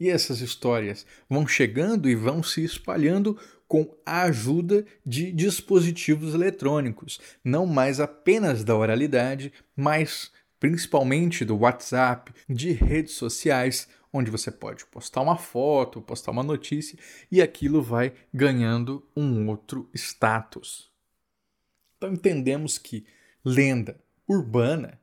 E 0.00 0.08
essas 0.08 0.40
histórias 0.40 1.04
vão 1.28 1.46
chegando 1.46 2.08
e 2.08 2.14
vão 2.14 2.42
se 2.42 2.64
espalhando 2.64 3.38
com 3.68 3.94
a 4.06 4.22
ajuda 4.22 4.86
de 5.04 5.30
dispositivos 5.30 6.32
eletrônicos, 6.32 7.20
não 7.44 7.66
mais 7.66 8.00
apenas 8.00 8.64
da 8.64 8.74
oralidade, 8.74 9.52
mas 9.76 10.30
principalmente 10.58 11.44
do 11.44 11.56
WhatsApp, 11.56 12.32
de 12.48 12.72
redes 12.72 13.14
sociais, 13.14 13.88
onde 14.12 14.30
você 14.30 14.50
pode 14.50 14.86
postar 14.86 15.20
uma 15.20 15.36
foto, 15.36 16.00
postar 16.00 16.30
uma 16.30 16.42
notícia 16.42 16.98
e 17.30 17.42
aquilo 17.42 17.82
vai 17.82 18.12
ganhando 18.32 19.06
um 19.16 19.48
outro 19.48 19.88
status. 19.94 20.90
Então 21.96 22.12
entendemos 22.12 22.78
que 22.78 23.06
lenda 23.44 24.00
urbana 24.28 25.00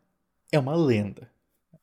é 0.51 0.59
uma 0.59 0.75
lenda 0.75 1.31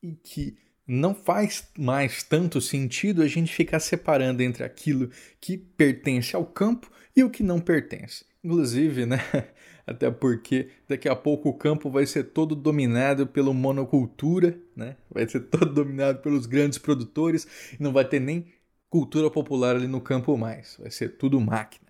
e 0.02 0.14
que 0.14 0.56
não 0.92 1.14
faz 1.14 1.68
mais 1.78 2.24
tanto 2.24 2.60
sentido 2.60 3.22
a 3.22 3.28
gente 3.28 3.54
ficar 3.54 3.78
separando 3.78 4.42
entre 4.42 4.64
aquilo 4.64 5.08
que 5.40 5.56
pertence 5.56 6.34
ao 6.34 6.44
campo 6.44 6.90
e 7.14 7.22
o 7.22 7.30
que 7.30 7.44
não 7.44 7.60
pertence. 7.60 8.24
Inclusive, 8.42 9.06
né? 9.06 9.18
Até 9.86 10.10
porque 10.10 10.68
daqui 10.88 11.08
a 11.08 11.14
pouco 11.14 11.48
o 11.48 11.54
campo 11.54 11.88
vai 11.88 12.06
ser 12.06 12.24
todo 12.24 12.56
dominado 12.56 13.24
pela 13.24 13.54
monocultura, 13.54 14.58
né? 14.74 14.96
Vai 15.08 15.28
ser 15.28 15.40
todo 15.48 15.72
dominado 15.72 16.22
pelos 16.22 16.46
grandes 16.46 16.78
produtores 16.78 17.46
e 17.78 17.80
não 17.80 17.92
vai 17.92 18.04
ter 18.04 18.20
nem 18.20 18.46
cultura 18.88 19.30
popular 19.30 19.76
ali 19.76 19.86
no 19.86 20.00
campo 20.00 20.36
mais. 20.36 20.76
Vai 20.76 20.90
ser 20.90 21.16
tudo 21.16 21.40
máquina. 21.40 21.88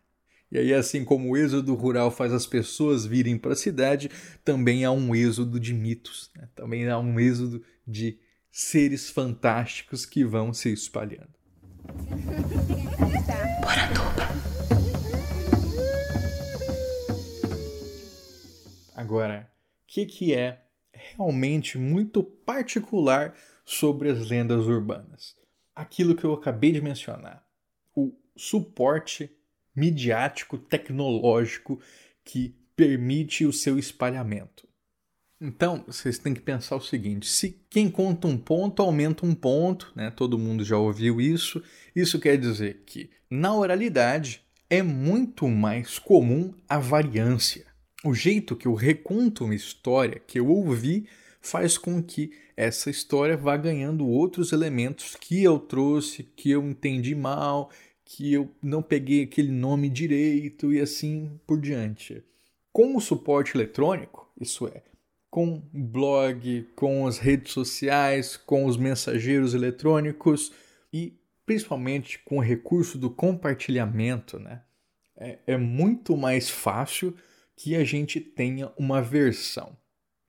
E 0.52 0.58
aí, 0.58 0.74
assim 0.74 1.06
como 1.06 1.30
o 1.30 1.36
êxodo 1.38 1.74
rural 1.74 2.10
faz 2.10 2.34
as 2.34 2.46
pessoas 2.46 3.06
virem 3.06 3.38
para 3.38 3.52
a 3.52 3.56
cidade, 3.56 4.10
também 4.44 4.84
há 4.84 4.90
um 4.90 5.14
êxodo 5.14 5.58
de 5.58 5.72
mitos, 5.72 6.30
né? 6.36 6.48
também 6.54 6.86
há 6.88 6.98
um 6.98 7.18
êxodo 7.18 7.62
de 7.86 8.18
seres 8.50 9.10
fantásticos 9.10 10.04
que 10.04 10.24
vão 10.24 10.52
se 10.52 10.72
espalhando. 10.72 11.34
Agora, 18.94 19.50
o 19.82 19.86
que, 19.86 20.06
que 20.06 20.34
é 20.34 20.62
realmente 20.92 21.78
muito 21.78 22.22
particular 22.22 23.34
sobre 23.64 24.10
as 24.10 24.28
lendas 24.28 24.66
urbanas? 24.66 25.36
Aquilo 25.74 26.14
que 26.14 26.24
eu 26.24 26.34
acabei 26.34 26.72
de 26.72 26.80
mencionar, 26.80 27.44
o 27.96 28.12
suporte 28.36 29.30
midiático, 29.74 30.58
tecnológico 30.58 31.80
que 32.24 32.54
permite 32.76 33.46
o 33.46 33.52
seu 33.52 33.78
espalhamento. 33.78 34.69
Então, 35.40 35.84
vocês 35.86 36.18
têm 36.18 36.34
que 36.34 36.40
pensar 36.40 36.76
o 36.76 36.80
seguinte: 36.80 37.26
se 37.26 37.58
quem 37.70 37.90
conta 37.90 38.28
um 38.28 38.36
ponto 38.36 38.82
aumenta 38.82 39.24
um 39.24 39.34
ponto, 39.34 39.90
né? 39.96 40.10
Todo 40.10 40.38
mundo 40.38 40.64
já 40.64 40.76
ouviu 40.76 41.20
isso. 41.20 41.62
Isso 41.96 42.20
quer 42.20 42.36
dizer 42.36 42.82
que 42.84 43.10
na 43.30 43.54
oralidade 43.54 44.42
é 44.68 44.82
muito 44.82 45.48
mais 45.48 45.98
comum 45.98 46.52
a 46.68 46.78
variância. 46.78 47.66
O 48.04 48.14
jeito 48.14 48.54
que 48.54 48.66
eu 48.66 48.74
reconto 48.74 49.44
uma 49.44 49.54
história 49.54 50.20
que 50.26 50.38
eu 50.38 50.48
ouvi 50.48 51.06
faz 51.40 51.78
com 51.78 52.02
que 52.02 52.32
essa 52.56 52.90
história 52.90 53.36
vá 53.36 53.56
ganhando 53.56 54.06
outros 54.06 54.52
elementos 54.52 55.16
que 55.16 55.42
eu 55.42 55.58
trouxe, 55.58 56.22
que 56.22 56.50
eu 56.50 56.62
entendi 56.62 57.14
mal, 57.14 57.70
que 58.04 58.32
eu 58.32 58.50
não 58.62 58.82
peguei 58.82 59.22
aquele 59.22 59.50
nome 59.50 59.88
direito 59.88 60.72
e 60.72 60.80
assim 60.80 61.40
por 61.46 61.60
diante. 61.60 62.22
Com 62.72 62.96
o 62.96 63.00
suporte 63.00 63.56
eletrônico, 63.56 64.30
isso 64.38 64.66
é, 64.68 64.82
com 65.30 65.62
blog, 65.72 66.68
com 66.74 67.06
as 67.06 67.18
redes 67.18 67.52
sociais, 67.52 68.36
com 68.36 68.66
os 68.66 68.76
mensageiros 68.76 69.54
eletrônicos 69.54 70.52
e 70.92 71.16
principalmente 71.46 72.18
com 72.18 72.38
o 72.38 72.42
recurso 72.42 72.98
do 72.98 73.08
compartilhamento, 73.08 74.38
né? 74.38 74.62
É, 75.16 75.38
é 75.46 75.56
muito 75.56 76.16
mais 76.16 76.50
fácil 76.50 77.14
que 77.54 77.76
a 77.76 77.84
gente 77.84 78.20
tenha 78.20 78.72
uma 78.76 79.02
versão 79.02 79.76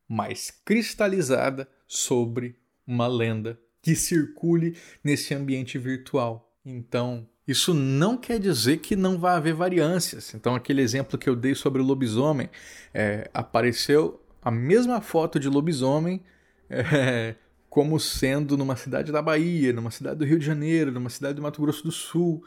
mais 0.08 0.52
cristalizada 0.52 1.68
sobre 1.88 2.58
uma 2.86 3.08
lenda 3.08 3.60
que 3.82 3.96
circule 3.96 4.78
nesse 5.04 5.34
ambiente 5.34 5.78
virtual. 5.78 6.54
Então, 6.66 7.28
isso 7.48 7.74
não 7.74 8.18
quer 8.18 8.40
dizer 8.40 8.78
que 8.78 8.96
não 8.96 9.18
vai 9.18 9.36
haver 9.36 9.54
variâncias. 9.54 10.34
Então, 10.34 10.54
aquele 10.54 10.82
exemplo 10.82 11.18
que 11.18 11.30
eu 11.30 11.36
dei 11.36 11.56
sobre 11.56 11.82
o 11.82 11.86
lobisomem, 11.86 12.50
é, 12.94 13.30
apareceu 13.34 14.21
a 14.42 14.50
mesma 14.50 15.02
foto 15.02 15.40
de 15.40 15.48
lobisomem 15.48 16.22
é, 16.70 17.36
como 17.70 18.00
sendo 18.00 18.58
numa 18.58 18.76
cidade 18.76 19.12
da 19.12 19.22
Bahia, 19.22 19.72
numa 19.72 19.92
cidade 19.92 20.20
do 20.20 20.26
Rio 20.26 20.40
de 20.40 20.46
Janeiro, 20.46 20.92
numa 20.92 21.10
cidade 21.10 21.36
do 21.36 21.42
Mato 21.42 21.62
Grosso 21.62 21.84
do 21.84 21.92
Sul, 21.92 22.44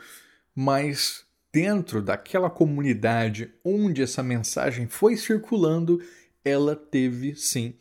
mas 0.55 1.25
dentro 1.53 2.03
daquela 2.03 2.51
comunidade 2.51 3.55
onde 3.65 4.03
essa 4.03 4.23
mensagem 4.23 4.89
foi 4.89 5.17
circulando, 5.17 6.03
ela 6.45 6.75
teve 6.75 7.35
sim 7.37 7.75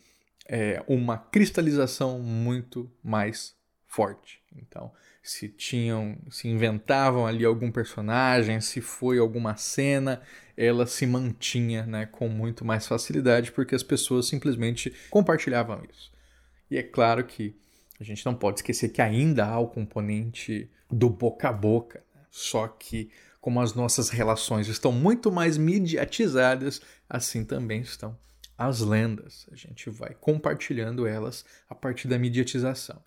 é, 0.46 0.82
uma 0.86 1.18
cristalização 1.18 2.18
muito 2.20 2.90
mais 3.02 3.54
forte. 3.86 4.40
Então, 4.56 4.92
se 5.24 5.48
tinham, 5.48 6.18
se 6.30 6.46
inventavam 6.46 7.26
ali 7.26 7.46
algum 7.46 7.72
personagem, 7.72 8.60
se 8.60 8.82
foi 8.82 9.18
alguma 9.18 9.56
cena, 9.56 10.20
ela 10.54 10.86
se 10.86 11.06
mantinha 11.06 11.86
né, 11.86 12.04
com 12.04 12.28
muito 12.28 12.62
mais 12.62 12.86
facilidade 12.86 13.50
porque 13.50 13.74
as 13.74 13.82
pessoas 13.82 14.28
simplesmente 14.28 14.94
compartilhavam 15.08 15.82
isso. 15.90 16.12
E 16.70 16.76
é 16.76 16.82
claro 16.82 17.24
que 17.24 17.56
a 17.98 18.04
gente 18.04 18.24
não 18.26 18.34
pode 18.34 18.58
esquecer 18.58 18.90
que 18.90 19.00
ainda 19.00 19.46
há 19.46 19.58
o 19.58 19.66
componente 19.66 20.70
do 20.90 21.08
boca 21.08 21.48
a 21.48 21.52
boca. 21.52 22.04
Né? 22.14 22.20
Só 22.30 22.68
que, 22.68 23.10
como 23.40 23.62
as 23.62 23.72
nossas 23.72 24.10
relações 24.10 24.68
estão 24.68 24.92
muito 24.92 25.32
mais 25.32 25.56
mediatizadas, 25.56 26.82
assim 27.08 27.46
também 27.46 27.80
estão 27.80 28.14
as 28.58 28.80
lendas. 28.80 29.46
A 29.50 29.56
gente 29.56 29.88
vai 29.88 30.14
compartilhando 30.20 31.06
elas 31.06 31.46
a 31.66 31.74
partir 31.74 32.08
da 32.08 32.18
mediatização. 32.18 33.02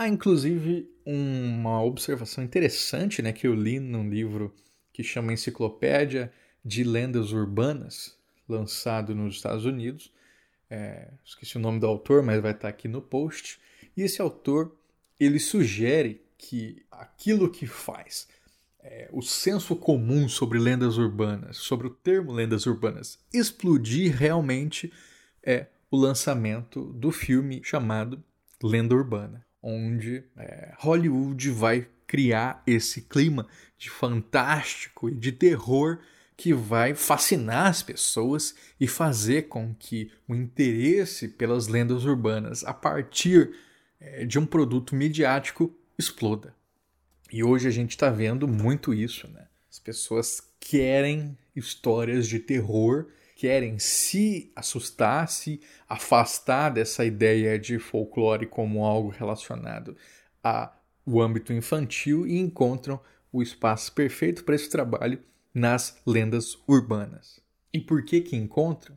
Há 0.00 0.08
inclusive 0.08 0.90
uma 1.04 1.82
observação 1.82 2.42
interessante 2.42 3.20
né, 3.20 3.34
que 3.34 3.46
eu 3.46 3.54
li 3.54 3.78
num 3.78 4.08
livro 4.08 4.56
que 4.94 5.04
chama 5.04 5.34
Enciclopédia 5.34 6.32
de 6.64 6.82
Lendas 6.82 7.32
Urbanas, 7.32 8.16
lançado 8.48 9.14
nos 9.14 9.34
Estados 9.34 9.66
Unidos. 9.66 10.10
É, 10.70 11.10
esqueci 11.22 11.58
o 11.58 11.60
nome 11.60 11.78
do 11.78 11.86
autor, 11.86 12.22
mas 12.22 12.40
vai 12.40 12.52
estar 12.52 12.68
aqui 12.68 12.88
no 12.88 13.02
post. 13.02 13.60
E 13.94 14.00
esse 14.00 14.22
autor 14.22 14.74
ele 15.20 15.38
sugere 15.38 16.22
que 16.38 16.82
aquilo 16.90 17.50
que 17.50 17.66
faz 17.66 18.26
é, 18.82 19.06
o 19.12 19.20
senso 19.20 19.76
comum 19.76 20.30
sobre 20.30 20.58
lendas 20.58 20.96
urbanas, 20.96 21.58
sobre 21.58 21.88
o 21.88 21.90
termo 21.90 22.32
lendas 22.32 22.64
urbanas, 22.64 23.18
explodir 23.34 24.16
realmente 24.16 24.90
é 25.42 25.66
o 25.90 25.98
lançamento 25.98 26.86
do 26.94 27.12
filme 27.12 27.60
chamado 27.62 28.24
Lenda 28.62 28.94
Urbana, 28.94 29.44
onde 29.62 30.24
é, 30.36 30.74
Hollywood 30.78 31.50
vai 31.50 31.86
criar 32.06 32.62
esse 32.66 33.02
clima 33.02 33.46
de 33.78 33.88
fantástico 33.88 35.08
e 35.08 35.14
de 35.14 35.32
terror 35.32 35.98
que 36.36 36.54
vai 36.54 36.94
fascinar 36.94 37.66
as 37.66 37.82
pessoas 37.82 38.54
e 38.80 38.88
fazer 38.88 39.42
com 39.42 39.74
que 39.74 40.10
o 40.26 40.34
interesse 40.34 41.28
pelas 41.28 41.66
lendas 41.66 42.04
urbanas 42.04 42.64
a 42.64 42.72
partir 42.72 43.54
é, 44.00 44.24
de 44.24 44.38
um 44.38 44.46
produto 44.46 44.94
midiático 44.96 45.72
exploda. 45.98 46.54
E 47.30 47.44
hoje 47.44 47.68
a 47.68 47.70
gente 47.70 47.90
está 47.90 48.10
vendo 48.10 48.48
muito 48.48 48.92
isso, 48.94 49.28
né? 49.28 49.46
As 49.70 49.78
pessoas 49.78 50.42
querem 50.58 51.38
histórias 51.54 52.26
de 52.26 52.40
terror, 52.40 53.06
querem 53.40 53.78
se 53.78 54.52
assustar, 54.54 55.26
se 55.26 55.62
afastar 55.88 56.68
dessa 56.68 57.06
ideia 57.06 57.58
de 57.58 57.78
folclore 57.78 58.44
como 58.44 58.84
algo 58.84 59.08
relacionado 59.08 59.96
ao 60.42 60.70
âmbito 61.22 61.50
infantil 61.50 62.26
e 62.26 62.38
encontram 62.38 63.00
o 63.32 63.42
espaço 63.42 63.94
perfeito 63.94 64.44
para 64.44 64.54
esse 64.54 64.68
trabalho 64.68 65.18
nas 65.54 65.96
lendas 66.06 66.58
urbanas. 66.68 67.40
E 67.72 67.80
por 67.80 68.04
que 68.04 68.20
que 68.20 68.36
encontram? 68.36 68.94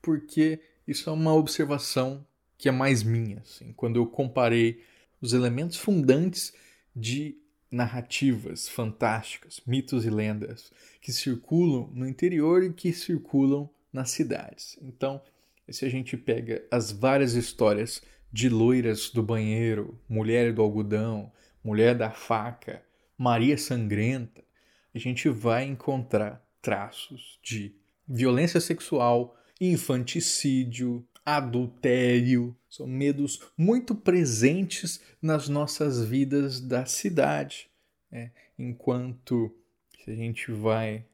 Porque 0.00 0.62
isso 0.88 1.10
é 1.10 1.12
uma 1.12 1.34
observação 1.34 2.26
que 2.56 2.70
é 2.70 2.72
mais 2.72 3.02
minha, 3.02 3.40
assim, 3.40 3.74
quando 3.74 3.96
eu 3.96 4.06
comparei 4.06 4.82
os 5.20 5.34
elementos 5.34 5.76
fundantes 5.76 6.54
de 6.96 7.36
narrativas 7.70 8.70
fantásticas, 8.70 9.60
mitos 9.66 10.06
e 10.06 10.10
lendas 10.10 10.72
que 10.98 11.12
circulam 11.12 11.90
no 11.92 12.08
interior 12.08 12.62
e 12.62 12.72
que 12.72 12.90
circulam 12.94 13.68
nas 13.92 14.10
cidades. 14.10 14.78
Então, 14.80 15.20
se 15.68 15.84
a 15.84 15.88
gente 15.88 16.16
pega 16.16 16.64
as 16.70 16.90
várias 16.90 17.34
histórias 17.34 18.02
de 18.32 18.48
loiras 18.48 19.10
do 19.10 19.22
banheiro, 19.22 19.98
mulher 20.08 20.52
do 20.52 20.62
algodão, 20.62 21.30
mulher 21.62 21.94
da 21.94 22.10
faca, 22.10 22.82
Maria 23.16 23.56
sangrenta, 23.56 24.42
a 24.94 24.98
gente 24.98 25.28
vai 25.28 25.64
encontrar 25.64 26.44
traços 26.60 27.38
de 27.42 27.74
violência 28.08 28.60
sexual, 28.60 29.36
infanticídio, 29.60 31.06
adultério, 31.24 32.56
são 32.68 32.86
medos 32.86 33.40
muito 33.56 33.94
presentes 33.94 35.00
nas 35.20 35.48
nossas 35.48 36.02
vidas 36.04 36.60
da 36.60 36.84
cidade. 36.84 37.68
Né? 38.10 38.32
Enquanto 38.58 39.54
se 40.02 40.10
a 40.10 40.14
gente 40.14 40.50
vai 40.50 41.04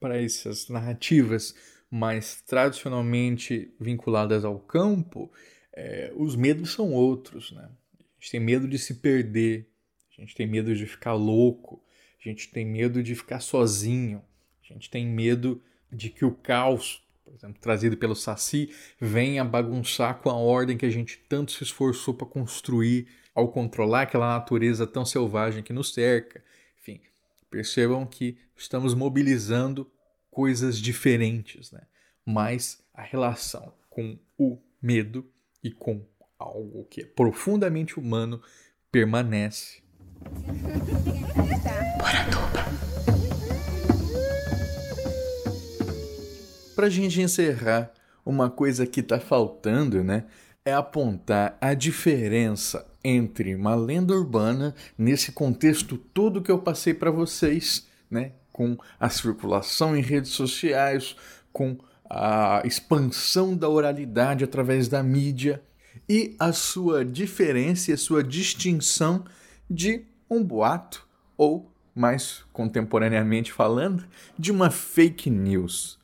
para 0.00 0.20
essas 0.20 0.68
narrativas 0.68 1.54
mais 1.92 2.40
tradicionalmente 2.40 3.70
vinculadas 3.78 4.46
ao 4.46 4.58
campo, 4.58 5.30
é, 5.74 6.10
os 6.16 6.34
medos 6.34 6.72
são 6.72 6.90
outros. 6.90 7.52
Né? 7.52 7.68
A 8.00 8.02
gente 8.18 8.30
tem 8.30 8.40
medo 8.40 8.66
de 8.66 8.78
se 8.78 8.94
perder, 8.94 9.68
a 10.16 10.22
gente 10.22 10.34
tem 10.34 10.46
medo 10.46 10.74
de 10.74 10.86
ficar 10.86 11.12
louco, 11.12 11.84
a 12.18 12.26
gente 12.26 12.50
tem 12.50 12.64
medo 12.64 13.02
de 13.02 13.14
ficar 13.14 13.40
sozinho, 13.40 14.24
a 14.64 14.72
gente 14.72 14.88
tem 14.88 15.06
medo 15.06 15.62
de 15.92 16.08
que 16.08 16.24
o 16.24 16.32
caos 16.32 17.02
por 17.22 17.34
exemplo, 17.34 17.60
trazido 17.60 17.96
pelo 17.96 18.16
Saci, 18.16 18.74
venha 19.00 19.44
bagunçar 19.44 20.18
com 20.20 20.28
a 20.28 20.36
ordem 20.36 20.76
que 20.76 20.84
a 20.84 20.90
gente 20.90 21.18
tanto 21.28 21.52
se 21.52 21.62
esforçou 21.62 22.14
para 22.14 22.26
construir 22.26 23.06
ao 23.34 23.48
controlar 23.48 24.02
aquela 24.02 24.26
natureza 24.26 24.86
tão 24.86 25.04
selvagem 25.04 25.62
que 25.62 25.72
nos 25.72 25.94
cerca. 25.94 26.42
Enfim, 26.78 27.00
percebam 27.50 28.04
que 28.04 28.36
estamos 28.56 28.94
mobilizando 28.94 29.90
coisas 30.32 30.78
diferentes, 30.78 31.70
né? 31.70 31.82
mas 32.24 32.82
a 32.94 33.02
relação 33.02 33.72
com 33.90 34.18
o 34.38 34.58
medo 34.80 35.24
e 35.62 35.70
com 35.70 36.02
algo 36.38 36.86
que 36.86 37.02
é 37.02 37.04
profundamente 37.04 38.00
humano 38.00 38.40
permanece. 38.90 39.82
Para 46.74 46.86
a 46.86 46.90
gente 46.90 47.20
encerrar, 47.20 47.92
uma 48.24 48.50
coisa 48.50 48.86
que 48.86 49.00
está 49.00 49.20
faltando, 49.20 50.02
né? 50.02 50.24
É 50.64 50.72
apontar 50.72 51.58
a 51.60 51.74
diferença 51.74 52.86
entre 53.04 53.54
uma 53.54 53.74
lenda 53.74 54.14
urbana 54.14 54.74
nesse 54.96 55.32
contexto 55.32 55.98
todo 55.98 56.40
que 56.40 56.50
eu 56.50 56.58
passei 56.58 56.94
para 56.94 57.10
vocês, 57.10 57.86
né? 58.10 58.32
Com 58.52 58.76
a 59.00 59.08
circulação 59.08 59.96
em 59.96 60.02
redes 60.02 60.32
sociais, 60.32 61.16
com 61.52 61.78
a 62.08 62.62
expansão 62.64 63.56
da 63.56 63.68
oralidade 63.68 64.44
através 64.44 64.86
da 64.86 65.02
mídia 65.02 65.62
e 66.08 66.36
a 66.38 66.52
sua 66.52 67.04
diferença 67.04 67.90
e 67.90 67.94
a 67.94 67.96
sua 67.96 68.22
distinção 68.22 69.24
de 69.68 70.04
um 70.28 70.44
boato 70.44 71.06
ou, 71.36 71.72
mais 71.94 72.44
contemporaneamente 72.52 73.52
falando, 73.52 74.04
de 74.38 74.52
uma 74.52 74.70
fake 74.70 75.30
news. 75.30 75.98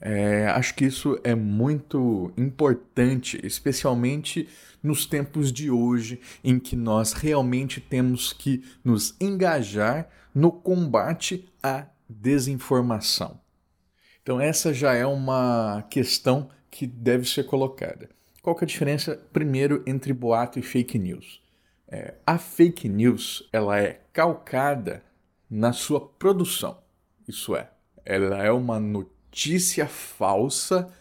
É, 0.00 0.46
acho 0.46 0.74
que 0.74 0.84
isso 0.84 1.18
é 1.24 1.34
muito 1.34 2.32
importante, 2.36 3.40
especialmente 3.42 4.48
nos 4.80 5.06
tempos 5.06 5.52
de 5.52 5.70
hoje, 5.70 6.20
em 6.44 6.58
que 6.58 6.76
nós 6.76 7.12
realmente 7.12 7.80
temos 7.80 8.32
que 8.32 8.62
nos 8.84 9.16
engajar 9.20 10.08
no 10.32 10.52
combate 10.52 11.48
à 11.68 11.86
desinformação. 12.08 13.40
Então, 14.22 14.40
essa 14.40 14.72
já 14.72 14.94
é 14.94 15.06
uma 15.06 15.84
questão 15.90 16.50
que 16.70 16.86
deve 16.86 17.28
ser 17.28 17.44
colocada. 17.44 18.08
Qual 18.42 18.54
que 18.54 18.64
é 18.64 18.66
a 18.66 18.68
diferença, 18.68 19.16
primeiro, 19.32 19.82
entre 19.86 20.12
boato 20.12 20.58
e 20.58 20.62
fake 20.62 20.98
news? 20.98 21.42
É, 21.86 22.14
a 22.26 22.36
fake 22.36 22.88
news 22.88 23.48
ela 23.52 23.78
é 23.78 24.02
calcada 24.12 25.02
na 25.50 25.72
sua 25.72 26.06
produção, 26.06 26.78
isso 27.26 27.56
é, 27.56 27.70
ela 28.04 28.42
é 28.42 28.52
uma 28.52 28.78
notícia 28.78 29.86
falsa 29.86 30.92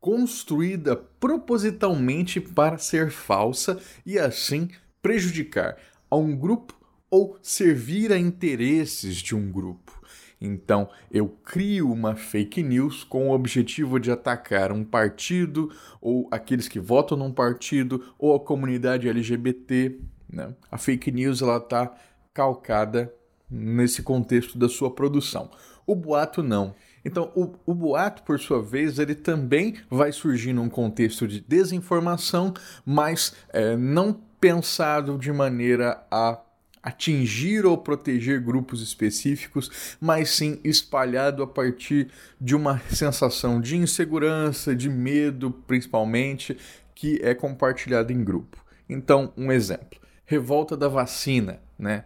construída 0.00 0.94
propositalmente 0.94 2.40
para 2.40 2.78
ser 2.78 3.10
falsa 3.10 3.80
e 4.04 4.20
assim 4.20 4.68
prejudicar 5.02 5.76
a 6.08 6.14
um 6.14 6.36
grupo 6.36 6.75
ou 7.10 7.38
servir 7.42 8.12
a 8.12 8.18
interesses 8.18 9.16
de 9.16 9.34
um 9.34 9.50
grupo. 9.50 9.96
Então, 10.40 10.88
eu 11.10 11.28
crio 11.28 11.90
uma 11.90 12.14
fake 12.14 12.62
news 12.62 13.02
com 13.02 13.28
o 13.28 13.32
objetivo 13.32 13.98
de 13.98 14.10
atacar 14.10 14.70
um 14.70 14.84
partido, 14.84 15.70
ou 16.00 16.28
aqueles 16.30 16.68
que 16.68 16.78
votam 16.78 17.16
num 17.16 17.32
partido, 17.32 18.12
ou 18.18 18.34
a 18.34 18.40
comunidade 18.40 19.08
LGBT. 19.08 19.98
Né? 20.30 20.54
A 20.70 20.76
fake 20.76 21.10
news 21.10 21.40
está 21.40 21.94
calcada 22.34 23.12
nesse 23.50 24.02
contexto 24.02 24.58
da 24.58 24.68
sua 24.68 24.90
produção. 24.90 25.50
O 25.86 25.94
boato 25.94 26.42
não. 26.42 26.74
Então, 27.04 27.30
o, 27.34 27.54
o, 27.64 27.72
boato, 27.72 28.22
por 28.24 28.38
sua 28.38 28.60
vez, 28.60 28.98
ele 28.98 29.14
também 29.14 29.76
vai 29.88 30.10
surgir 30.10 30.52
num 30.52 30.68
contexto 30.68 31.26
de 31.26 31.40
desinformação, 31.40 32.52
mas 32.84 33.34
é, 33.52 33.76
não 33.76 34.20
pensado 34.40 35.16
de 35.16 35.32
maneira 35.32 36.04
a 36.10 36.38
atingir 36.86 37.66
ou 37.66 37.76
proteger 37.76 38.40
grupos 38.40 38.80
específicos, 38.80 39.96
mas 40.00 40.30
sim 40.30 40.60
espalhado 40.62 41.42
a 41.42 41.46
partir 41.46 42.08
de 42.40 42.54
uma 42.54 42.78
sensação 42.88 43.60
de 43.60 43.76
insegurança, 43.76 44.72
de 44.72 44.88
medo, 44.88 45.50
principalmente, 45.66 46.56
que 46.94 47.18
é 47.24 47.34
compartilhado 47.34 48.12
em 48.12 48.22
grupo. 48.22 48.64
Então, 48.88 49.32
um 49.36 49.50
exemplo: 49.50 50.00
revolta 50.24 50.76
da 50.76 50.86
vacina, 50.86 51.60
né? 51.76 52.04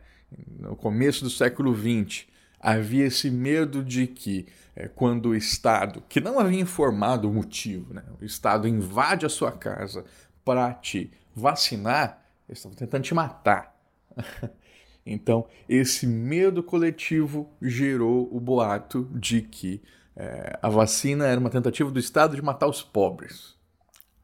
No 0.59 0.75
começo 0.75 1.25
do 1.25 1.31
século 1.31 1.77
XX, 1.77 2.25
havia 2.59 3.05
esse 3.05 3.31
medo 3.31 3.85
de 3.85 4.07
que 4.07 4.47
é, 4.75 4.89
quando 4.89 5.31
o 5.31 5.35
Estado, 5.35 6.03
que 6.09 6.21
não 6.21 6.39
havia 6.39 6.61
informado 6.61 7.29
o 7.29 7.35
motivo, 7.35 7.93
né? 7.93 8.05
o 8.19 8.25
Estado 8.25 8.67
invade 8.67 9.27
a 9.27 9.29
sua 9.29 9.53
casa 9.53 10.05
para 10.43 10.73
te 10.73 11.11
vacinar, 11.35 12.23
eles 12.49 12.61
estavam 12.61 12.79
tentando 12.79 13.03
te 13.03 13.13
matar. 13.13 13.77
Então, 15.05 15.47
esse 15.69 16.07
medo 16.07 16.63
coletivo 16.63 17.51
gerou 17.61 18.29
o 18.31 18.39
boato 18.39 19.09
de 19.15 19.43
que 19.43 19.83
é, 20.17 20.59
a 20.61 20.69
vacina 20.69 21.27
era 21.27 21.41
uma 21.41 21.51
tentativa 21.51 21.91
do 21.91 21.99
Estado 21.99 22.37
de 22.37 22.43
matar 22.43 22.67
os 22.67 22.83
pobres. 22.83 23.55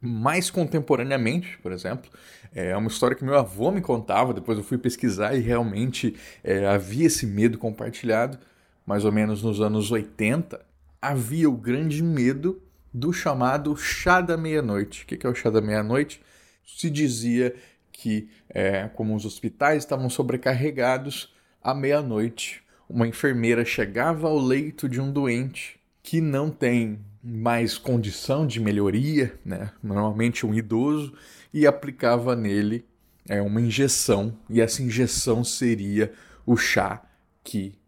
Mais 0.01 0.51
contemporaneamente, 0.51 1.59
por 1.63 1.73
exemplo, 1.73 2.11
é 2.55 2.77
uma 2.77 2.89
história 2.89 3.17
que 3.17 3.25
meu 3.25 3.37
avô 3.37 3.71
me 3.71 3.81
contava, 3.81 4.35
depois 4.35 4.59
eu 4.59 4.65
fui 4.65 4.79
pesquisar 4.79 5.35
e 5.35 5.41
realmente 5.41 6.15
é, 6.45 6.67
havia 6.67 7.07
esse 7.07 7.27
medo 7.27 7.57
compartilhado, 7.57 8.39
mais 8.85 9.05
ou 9.05 9.13
menos 9.13 9.43
nos 9.43 9.61
anos 9.61 9.91
80, 9.91 10.61
havia 11.01 11.49
o 11.49 11.57
grande 11.57 12.03
medo 12.03 12.63
do 12.93 13.13
chamado 13.13 13.77
chá 13.77 14.21
da 14.21 14.37
meia-noite. 14.37 15.05
O 15.05 15.07
que 15.07 15.27
é 15.27 15.31
o 15.31 15.35
chá 15.35 15.51
da 15.51 15.61
meia-noite? 15.61 16.21
Se 16.65 16.91
dizia 16.91 17.55
que, 17.97 18.29
é, 18.51 18.89
como 18.95 19.15
os 19.15 19.25
hospitais 19.25 19.83
estavam 19.83 20.11
sobrecarregados, 20.11 21.35
à 21.63 21.75
meia-noite, 21.75 22.63
uma 22.89 23.09
enfermeira 23.09 23.65
chegava 23.65 24.29
ao 24.29 24.39
leito 24.39 24.89
de 24.89 25.01
um 25.01 25.11
doente 25.11 25.81
que 26.03 26.21
não 26.21 26.51
tem 26.51 27.01
mais 27.23 27.79
condição 27.79 28.47
de 28.47 28.61
melhoria, 28.61 29.35
né? 29.45 29.73
normalmente 29.83 30.47
um 30.47 30.55
idoso, 30.55 31.15
e 31.53 31.67
aplicava 31.67 32.37
nele 32.37 32.85
é, 33.29 33.41
uma 33.41 33.61
injeção, 33.61 34.39
e 34.49 34.61
essa 34.61 34.83
injeção 34.83 35.43
seria 35.43 36.13
o 36.45 36.57
chá 36.57 37.03
que 37.43 37.79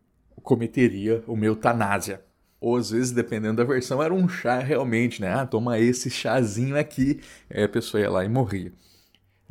cometeria 0.42 1.22
uma 1.28 1.44
eutanásia. 1.44 2.22
Ou 2.60 2.76
às 2.76 2.90
vezes, 2.90 3.12
dependendo 3.12 3.58
da 3.58 3.64
versão, 3.64 4.02
era 4.02 4.12
um 4.12 4.28
chá 4.28 4.58
realmente, 4.58 5.20
né? 5.20 5.32
Ah, 5.32 5.46
toma 5.46 5.78
esse 5.78 6.10
chazinho 6.10 6.76
aqui, 6.76 7.20
aí 7.48 7.62
a 7.62 7.68
pessoa 7.68 8.00
ia 8.00 8.10
lá 8.10 8.24
e 8.24 8.28
morria. 8.28 8.72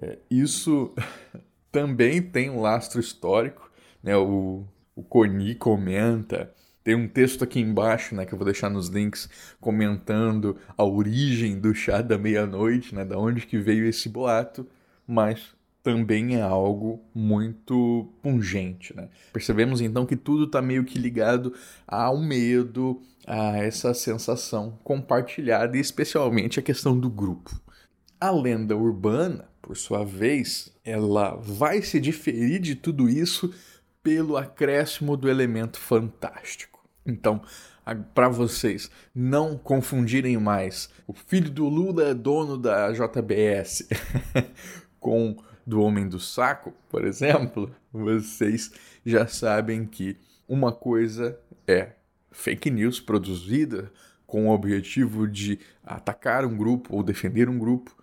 É, 0.01 0.19
isso 0.29 0.93
também 1.71 2.21
tem 2.21 2.49
um 2.49 2.61
lastro 2.61 2.99
histórico, 2.99 3.69
né? 4.03 4.15
O, 4.15 4.63
o 4.95 5.03
Coni 5.03 5.55
comenta, 5.55 6.53
tem 6.83 6.95
um 6.95 7.07
texto 7.07 7.43
aqui 7.43 7.59
embaixo, 7.59 8.15
né, 8.15 8.25
que 8.25 8.33
eu 8.33 8.37
vou 8.37 8.45
deixar 8.45 8.69
nos 8.69 8.87
links, 8.87 9.29
comentando 9.59 10.57
a 10.77 10.85
origem 10.85 11.59
do 11.59 11.75
chá 11.75 12.01
da 12.01 12.17
meia-noite, 12.17 12.95
né, 12.95 13.03
da 13.03 13.17
onde 13.19 13.45
que 13.45 13.57
veio 13.57 13.85
esse 13.85 14.07
boato, 14.07 14.65
mas 15.05 15.53
também 15.83 16.37
é 16.37 16.41
algo 16.41 17.01
muito 17.13 18.09
pungente, 18.21 18.95
né? 18.95 19.09
Percebemos 19.31 19.81
então 19.81 20.05
que 20.05 20.15
tudo 20.15 20.45
está 20.45 20.61
meio 20.61 20.83
que 20.83 20.97
ligado 20.97 21.53
ao 21.85 22.17
medo, 22.17 23.01
a 23.25 23.57
essa 23.57 23.93
sensação 23.93 24.79
compartilhada 24.83 25.77
e 25.77 25.81
especialmente 25.81 26.59
a 26.59 26.63
questão 26.63 26.97
do 26.97 27.09
grupo. 27.09 27.51
A 28.19 28.31
lenda 28.31 28.75
urbana 28.75 29.47
por 29.61 29.75
sua 29.75 30.05
vez, 30.05 30.73
ela 30.83 31.35
vai 31.35 31.81
se 31.81 31.99
diferir 31.99 32.59
de 32.59 32.73
tudo 32.73 33.09
isso 33.09 33.53
pelo 34.01 34.37
acréscimo 34.37 35.17
do 35.17 35.29
elemento 35.29 35.77
fantástico. 35.77 36.79
Então, 37.05 37.41
para 38.15 38.29
vocês 38.29 38.89
não 39.13 39.57
confundirem 39.57 40.37
mais 40.37 40.89
o 41.05 41.13
filho 41.13 41.51
do 41.51 41.67
Lula 41.67 42.05
é 42.05 42.13
dono 42.13 42.57
da 42.57 42.91
JBS 42.91 43.87
com 44.99 45.37
do 45.65 45.81
Homem 45.81 46.07
do 46.07 46.19
Saco, 46.19 46.73
por 46.89 47.03
exemplo, 47.03 47.69
vocês 47.91 48.71
já 49.05 49.27
sabem 49.27 49.85
que 49.85 50.17
uma 50.47 50.71
coisa 50.71 51.37
é 51.67 51.91
fake 52.31 52.71
news 52.71 53.01
produzida 53.01 53.91
com 54.25 54.47
o 54.47 54.53
objetivo 54.53 55.27
de 55.27 55.59
atacar 55.83 56.45
um 56.45 56.55
grupo 56.55 56.95
ou 56.95 57.03
defender 57.03 57.49
um 57.49 57.59
grupo, 57.59 57.95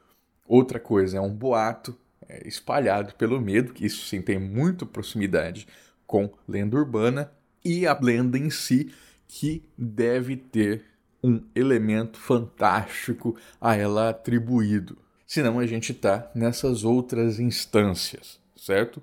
Outra 0.47 0.79
coisa 0.79 1.19
é 1.19 1.21
um 1.21 1.35
boato 1.35 1.97
é, 2.29 2.47
espalhado 2.47 3.15
pelo 3.15 3.41
medo, 3.41 3.73
que 3.73 3.87
isso 3.87 4.07
sim 4.07 4.21
tem 4.21 4.39
muito 4.39 4.87
proximidade 4.87 5.67
com 6.07 6.31
lenda 6.47 6.77
urbana, 6.77 7.33
e 7.65 7.87
a 7.87 7.99
lenda 7.99 8.37
em 8.37 8.51
si, 8.51 8.93
que 9.27 9.65
deve 9.77 10.37
ter 10.37 10.85
um 11.23 11.43
elemento 11.55 12.19
fantástico 12.19 13.35
a 13.59 13.75
ela 13.75 14.11
atribuído. 14.11 14.99
Senão 15.27 15.59
a 15.59 15.67
gente 15.67 15.93
está 15.93 16.31
nessas 16.35 16.85
outras 16.85 17.41
instâncias, 17.41 18.39
certo? 18.55 19.03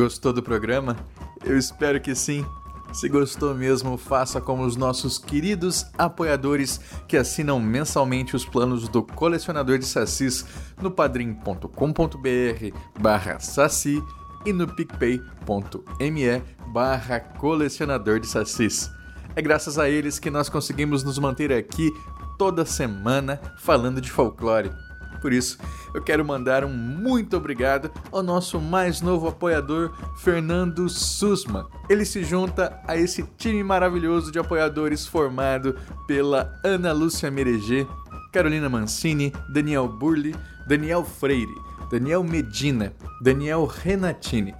Gostou 0.00 0.32
do 0.32 0.42
programa? 0.42 0.96
Eu 1.44 1.58
espero 1.58 2.00
que 2.00 2.14
sim. 2.14 2.42
Se 2.90 3.06
gostou 3.06 3.54
mesmo, 3.54 3.98
faça 3.98 4.40
como 4.40 4.64
os 4.64 4.74
nossos 4.74 5.18
queridos 5.18 5.84
apoiadores 5.98 6.80
que 7.06 7.18
assinam 7.18 7.60
mensalmente 7.60 8.34
os 8.34 8.42
planos 8.42 8.88
do 8.88 9.02
colecionador 9.02 9.76
de 9.76 9.84
sacis 9.84 10.46
no 10.80 10.90
padrim.com.br 10.90 11.68
barra 12.98 13.38
saci 13.40 14.02
e 14.46 14.54
no 14.54 14.66
picpay.me 14.66 16.42
barra 16.72 17.20
colecionador 17.20 18.20
de 18.20 18.26
sacis. 18.26 18.90
É 19.36 19.42
graças 19.42 19.78
a 19.78 19.90
eles 19.90 20.18
que 20.18 20.30
nós 20.30 20.48
conseguimos 20.48 21.04
nos 21.04 21.18
manter 21.18 21.52
aqui 21.52 21.92
toda 22.38 22.64
semana 22.64 23.38
falando 23.58 24.00
de 24.00 24.10
folclore. 24.10 24.70
Por 25.20 25.32
isso, 25.32 25.58
eu 25.94 26.02
quero 26.02 26.24
mandar 26.24 26.64
um 26.64 26.72
muito 26.72 27.36
obrigado 27.36 27.90
ao 28.10 28.22
nosso 28.22 28.60
mais 28.60 29.00
novo 29.00 29.28
apoiador, 29.28 29.92
Fernando 30.18 30.88
Sussman. 30.88 31.66
Ele 31.88 32.04
se 32.04 32.24
junta 32.24 32.80
a 32.86 32.96
esse 32.96 33.22
time 33.36 33.62
maravilhoso 33.62 34.32
de 34.32 34.38
apoiadores 34.38 35.06
formado 35.06 35.76
pela 36.06 36.58
Ana 36.64 36.92
Lúcia 36.92 37.30
Mereger, 37.30 37.86
Carolina 38.32 38.68
Mancini, 38.68 39.32
Daniel 39.52 39.88
Burli, 39.88 40.34
Daniel 40.66 41.04
Freire, 41.04 41.54
Daniel 41.90 42.22
Medina, 42.22 42.92
Daniel 43.20 43.64
Renatini, 43.64 44.54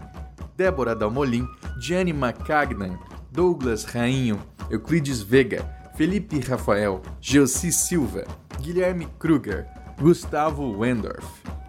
Débora 0.57 0.95
Dalmolin, 0.95 1.49
Gianni 1.79 2.13
Macagnan, 2.13 2.99
Douglas 3.31 3.85
Rainho, 3.85 4.41
Euclides 4.71 5.23
Vega, 5.23 5.65
Felipe 5.97 6.41
Rafael, 6.41 7.01
Josi 7.21 7.71
Silva, 7.71 8.25
Guilherme 8.61 9.07
Kruger, 9.19 9.67
Gustavo 10.01 10.79
Wendorf, 10.79 11.25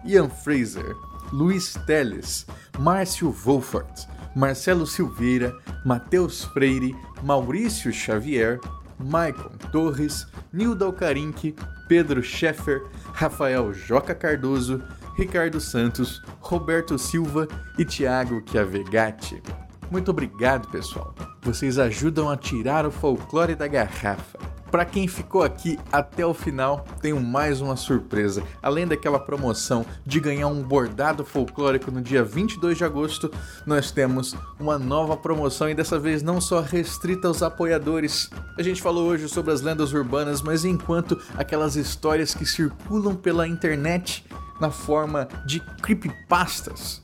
Ian 0.06 0.30
Fraser, 0.30 0.96
Luiz 1.32 1.74
Teles, 1.86 2.46
Márcio 2.78 3.30
Wolfert, 3.30 4.06
Marcelo 4.34 4.86
Silveira, 4.86 5.54
Matheus 5.84 6.44
Freire, 6.44 6.94
Maurício 7.22 7.92
Xavier, 7.92 8.58
Maicon 8.98 9.56
Torres, 9.70 10.26
Nildo 10.50 10.86
Alcarinque, 10.86 11.54
Pedro 11.88 12.22
Scheffer, 12.22 12.82
Rafael 13.12 13.72
Joca 13.74 14.14
Cardoso, 14.14 14.82
Ricardo 15.18 15.60
Santos, 15.60 16.22
Roberto 16.40 16.96
Silva 16.98 17.46
e 17.78 17.84
Thiago 17.84 18.42
Chiavegatti. 18.46 19.42
Muito 19.90 20.10
obrigado, 20.10 20.68
pessoal. 20.68 21.14
Vocês 21.42 21.78
ajudam 21.78 22.30
a 22.30 22.36
tirar 22.36 22.86
o 22.86 22.90
folclore 22.90 23.54
da 23.54 23.68
garrafa. 23.68 24.51
Para 24.72 24.86
quem 24.86 25.06
ficou 25.06 25.42
aqui 25.42 25.78
até 25.92 26.24
o 26.24 26.32
final, 26.32 26.86
tenho 27.02 27.20
mais 27.20 27.60
uma 27.60 27.76
surpresa. 27.76 28.42
Além 28.62 28.86
daquela 28.86 29.18
promoção 29.18 29.84
de 30.06 30.18
ganhar 30.18 30.46
um 30.46 30.62
bordado 30.62 31.26
folclórico 31.26 31.90
no 31.90 32.00
dia 32.00 32.24
22 32.24 32.78
de 32.78 32.82
agosto, 32.82 33.30
nós 33.66 33.90
temos 33.90 34.34
uma 34.58 34.78
nova 34.78 35.14
promoção 35.14 35.68
e 35.68 35.74
dessa 35.74 35.98
vez 35.98 36.22
não 36.22 36.40
só 36.40 36.62
restrita 36.62 37.28
aos 37.28 37.42
apoiadores. 37.42 38.30
A 38.58 38.62
gente 38.62 38.80
falou 38.80 39.10
hoje 39.10 39.28
sobre 39.28 39.52
as 39.52 39.60
lendas 39.60 39.92
urbanas, 39.92 40.40
mas 40.40 40.64
enquanto 40.64 41.20
aquelas 41.36 41.76
histórias 41.76 42.34
que 42.34 42.46
circulam 42.46 43.14
pela 43.14 43.46
internet 43.46 44.24
na 44.58 44.70
forma 44.70 45.28
de 45.44 45.60
creepypastas. 45.82 47.02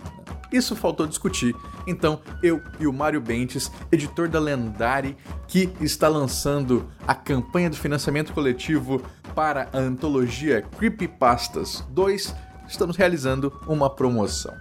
Isso 0.50 0.74
faltou 0.74 1.06
discutir. 1.06 1.54
Então, 1.86 2.20
eu 2.42 2.62
e 2.80 2.86
o 2.86 2.92
Mário 2.92 3.20
Bentes, 3.20 3.70
editor 3.92 4.28
da 4.28 4.40
Lendari, 4.40 5.16
que 5.46 5.70
está 5.80 6.08
lançando 6.08 6.88
a 7.06 7.14
campanha 7.14 7.68
de 7.68 7.78
financiamento 7.78 8.32
coletivo 8.32 9.02
para 9.34 9.68
a 9.72 9.78
antologia 9.78 10.62
Creepypastas 10.62 11.84
2, 11.90 12.34
estamos 12.66 12.96
realizando 12.96 13.52
uma 13.66 13.90
promoção. 13.90 14.54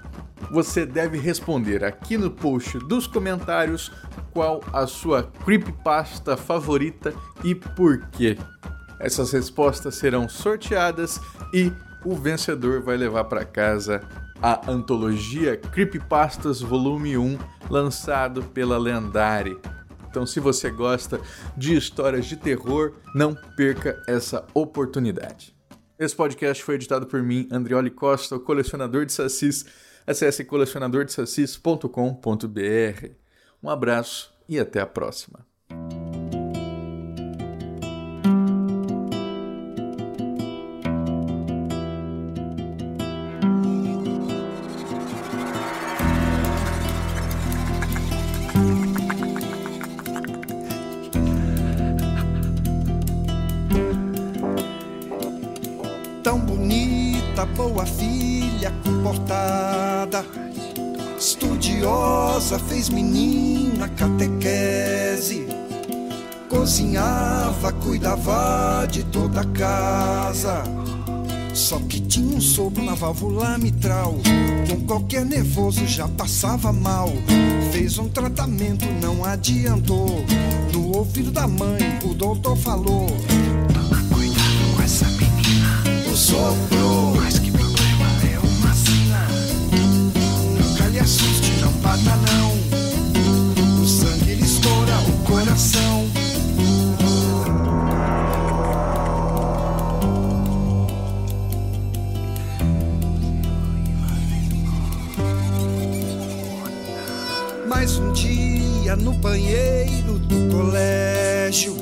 Você 0.51 0.85
deve 0.85 1.17
responder 1.17 1.83
aqui 1.83 2.17
no 2.17 2.31
post 2.31 2.77
dos 2.79 3.07
comentários 3.07 3.91
qual 4.31 4.61
a 4.71 4.85
sua 4.85 5.23
creepypasta 5.43 6.37
favorita 6.37 7.13
e 7.43 7.55
por 7.55 8.05
quê. 8.11 8.37
Essas 8.99 9.31
respostas 9.31 9.95
serão 9.95 10.29
sorteadas 10.29 11.19
e 11.53 11.71
o 12.05 12.15
vencedor 12.15 12.81
vai 12.81 12.95
levar 12.95 13.25
para 13.25 13.43
casa 13.43 14.01
a 14.41 14.69
antologia 14.69 15.57
Creepypastas 15.57 16.61
Volume 16.61 17.17
1, 17.17 17.37
lançado 17.69 18.43
pela 18.43 18.77
Lendari. 18.77 19.57
Então, 20.09 20.25
se 20.25 20.39
você 20.39 20.71
gosta 20.71 21.19
de 21.55 21.75
histórias 21.75 22.25
de 22.25 22.35
terror, 22.35 22.95
não 23.13 23.35
perca 23.55 24.01
essa 24.07 24.45
oportunidade. 24.53 25.55
Esse 25.99 26.15
podcast 26.15 26.63
foi 26.63 26.75
editado 26.75 27.07
por 27.07 27.21
mim, 27.21 27.47
Andrioli 27.51 27.89
Costa, 27.89 28.35
o 28.35 28.39
colecionador 28.39 29.05
de 29.05 29.13
sacis. 29.13 29.65
Acesse 30.05 30.45
colecionadordesacis.com.br. 30.45 33.07
Um 33.61 33.69
abraço 33.69 34.33
e 34.47 34.59
até 34.59 34.79
a 34.79 34.85
próxima. 34.85 35.45
Tão 56.27 56.39
bonita, 56.39 57.45
boa 57.55 57.85
filha, 57.85 58.69
comportada, 58.83 60.25
estudiosa, 61.17 62.59
fez 62.59 62.89
menina 62.89 63.87
catequese, 63.87 65.47
cozinhava, 66.49 67.71
cuidava 67.71 68.85
de 68.91 69.05
toda 69.05 69.39
a 69.39 69.45
casa. 69.45 70.63
Só 71.53 71.79
que 71.79 72.01
tinha 72.01 72.35
um 72.35 72.41
sopro 72.41 72.83
na 72.83 72.93
válvula 72.93 73.57
mitral. 73.57 74.15
Com 74.69 74.81
qualquer 74.85 75.23
nervoso 75.25 75.87
já 75.87 76.09
passava 76.09 76.73
mal. 76.73 77.09
Fez 77.71 77.97
um 77.97 78.09
tratamento, 78.09 78.85
não 79.01 79.23
adiantou. 79.23 80.25
No 80.73 80.97
ouvido 80.97 81.31
da 81.31 81.47
mãe, 81.47 81.99
o 82.03 82.13
doutor 82.13 82.57
falou: 82.57 83.07
sopro, 86.17 87.13
mas 87.15 87.37
que 87.37 87.51
problema 87.51 88.07
é 88.23 88.39
uma 88.39 88.73
sina. 88.73 89.27
Nunca 90.59 90.87
lhe 90.87 90.99
assuste, 90.99 91.51
não 91.61 91.71
bata 91.73 92.17
não. 92.31 93.81
O 93.83 93.87
sangue 93.87 94.33
lhe 94.33 94.43
estoura 94.43 94.97
o 95.07 95.11
coração. 95.25 96.07
Mais 107.67 107.99
um 107.99 108.11
dia 108.11 108.95
no 108.95 109.13
banheiro 109.13 110.17
do 110.17 110.51
colégio, 110.51 111.75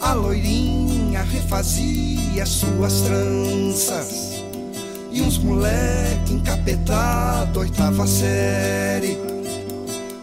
a 0.00 0.12
loirinha 0.12 1.22
refazia 1.22 2.44
suas 2.46 3.02
tranças. 3.02 4.42
E 5.10 5.22
uns 5.22 5.38
moleque 5.38 6.34
encapetado, 6.34 7.60
oitava 7.60 8.06
série, 8.06 9.18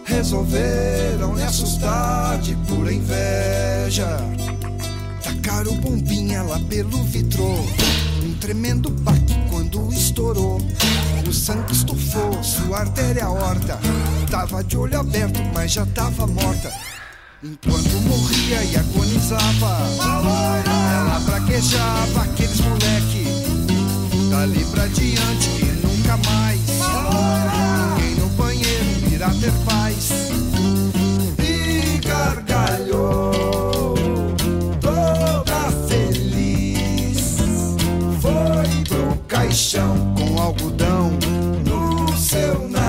resolveram 0.04 1.34
lhe 1.34 1.42
assustar 1.42 2.38
de 2.38 2.54
pura 2.68 2.92
inveja. 2.92 4.18
Tacaram 5.22 5.74
bombinha 5.76 6.42
lá 6.42 6.60
pelo 6.68 7.02
vitrô, 7.04 7.56
um 8.22 8.34
tremendo 8.40 8.90
baque 8.90 9.34
quando 9.50 9.92
estourou. 9.92 10.60
O 11.26 11.32
sangue 11.32 11.72
estufou, 11.72 12.42
sua 12.42 12.80
artéria 12.80 13.24
aorta. 13.24 13.80
Tava 14.30 14.62
de 14.62 14.76
olho 14.76 15.00
aberto, 15.00 15.40
mas 15.54 15.72
já 15.72 15.86
tava 15.86 16.26
morta. 16.26 16.70
Enquanto 17.44 18.00
morria 18.08 18.64
e 18.64 18.74
agonizava, 18.74 19.76
ela 20.00 21.20
praquejava 21.26 22.22
aqueles 22.22 22.58
moleque. 22.62 23.26
Dali 24.30 24.64
pra 24.64 24.86
diante 24.86 25.50
e 25.60 25.66
nunca 25.86 26.16
mais. 26.26 26.58
Ninguém 27.98 28.14
no 28.14 28.28
banheiro 28.30 29.12
irá 29.12 29.28
ter 29.28 29.52
paz. 29.66 30.08
E 31.38 31.98
gargalhou, 31.98 33.34
toda 34.80 35.70
feliz. 35.86 37.36
Foi 38.22 38.84
pro 38.88 39.18
caixão 39.28 40.14
com 40.14 40.40
algodão 40.40 41.10
no 41.66 42.16
seu 42.16 42.70
nariz. 42.70 42.83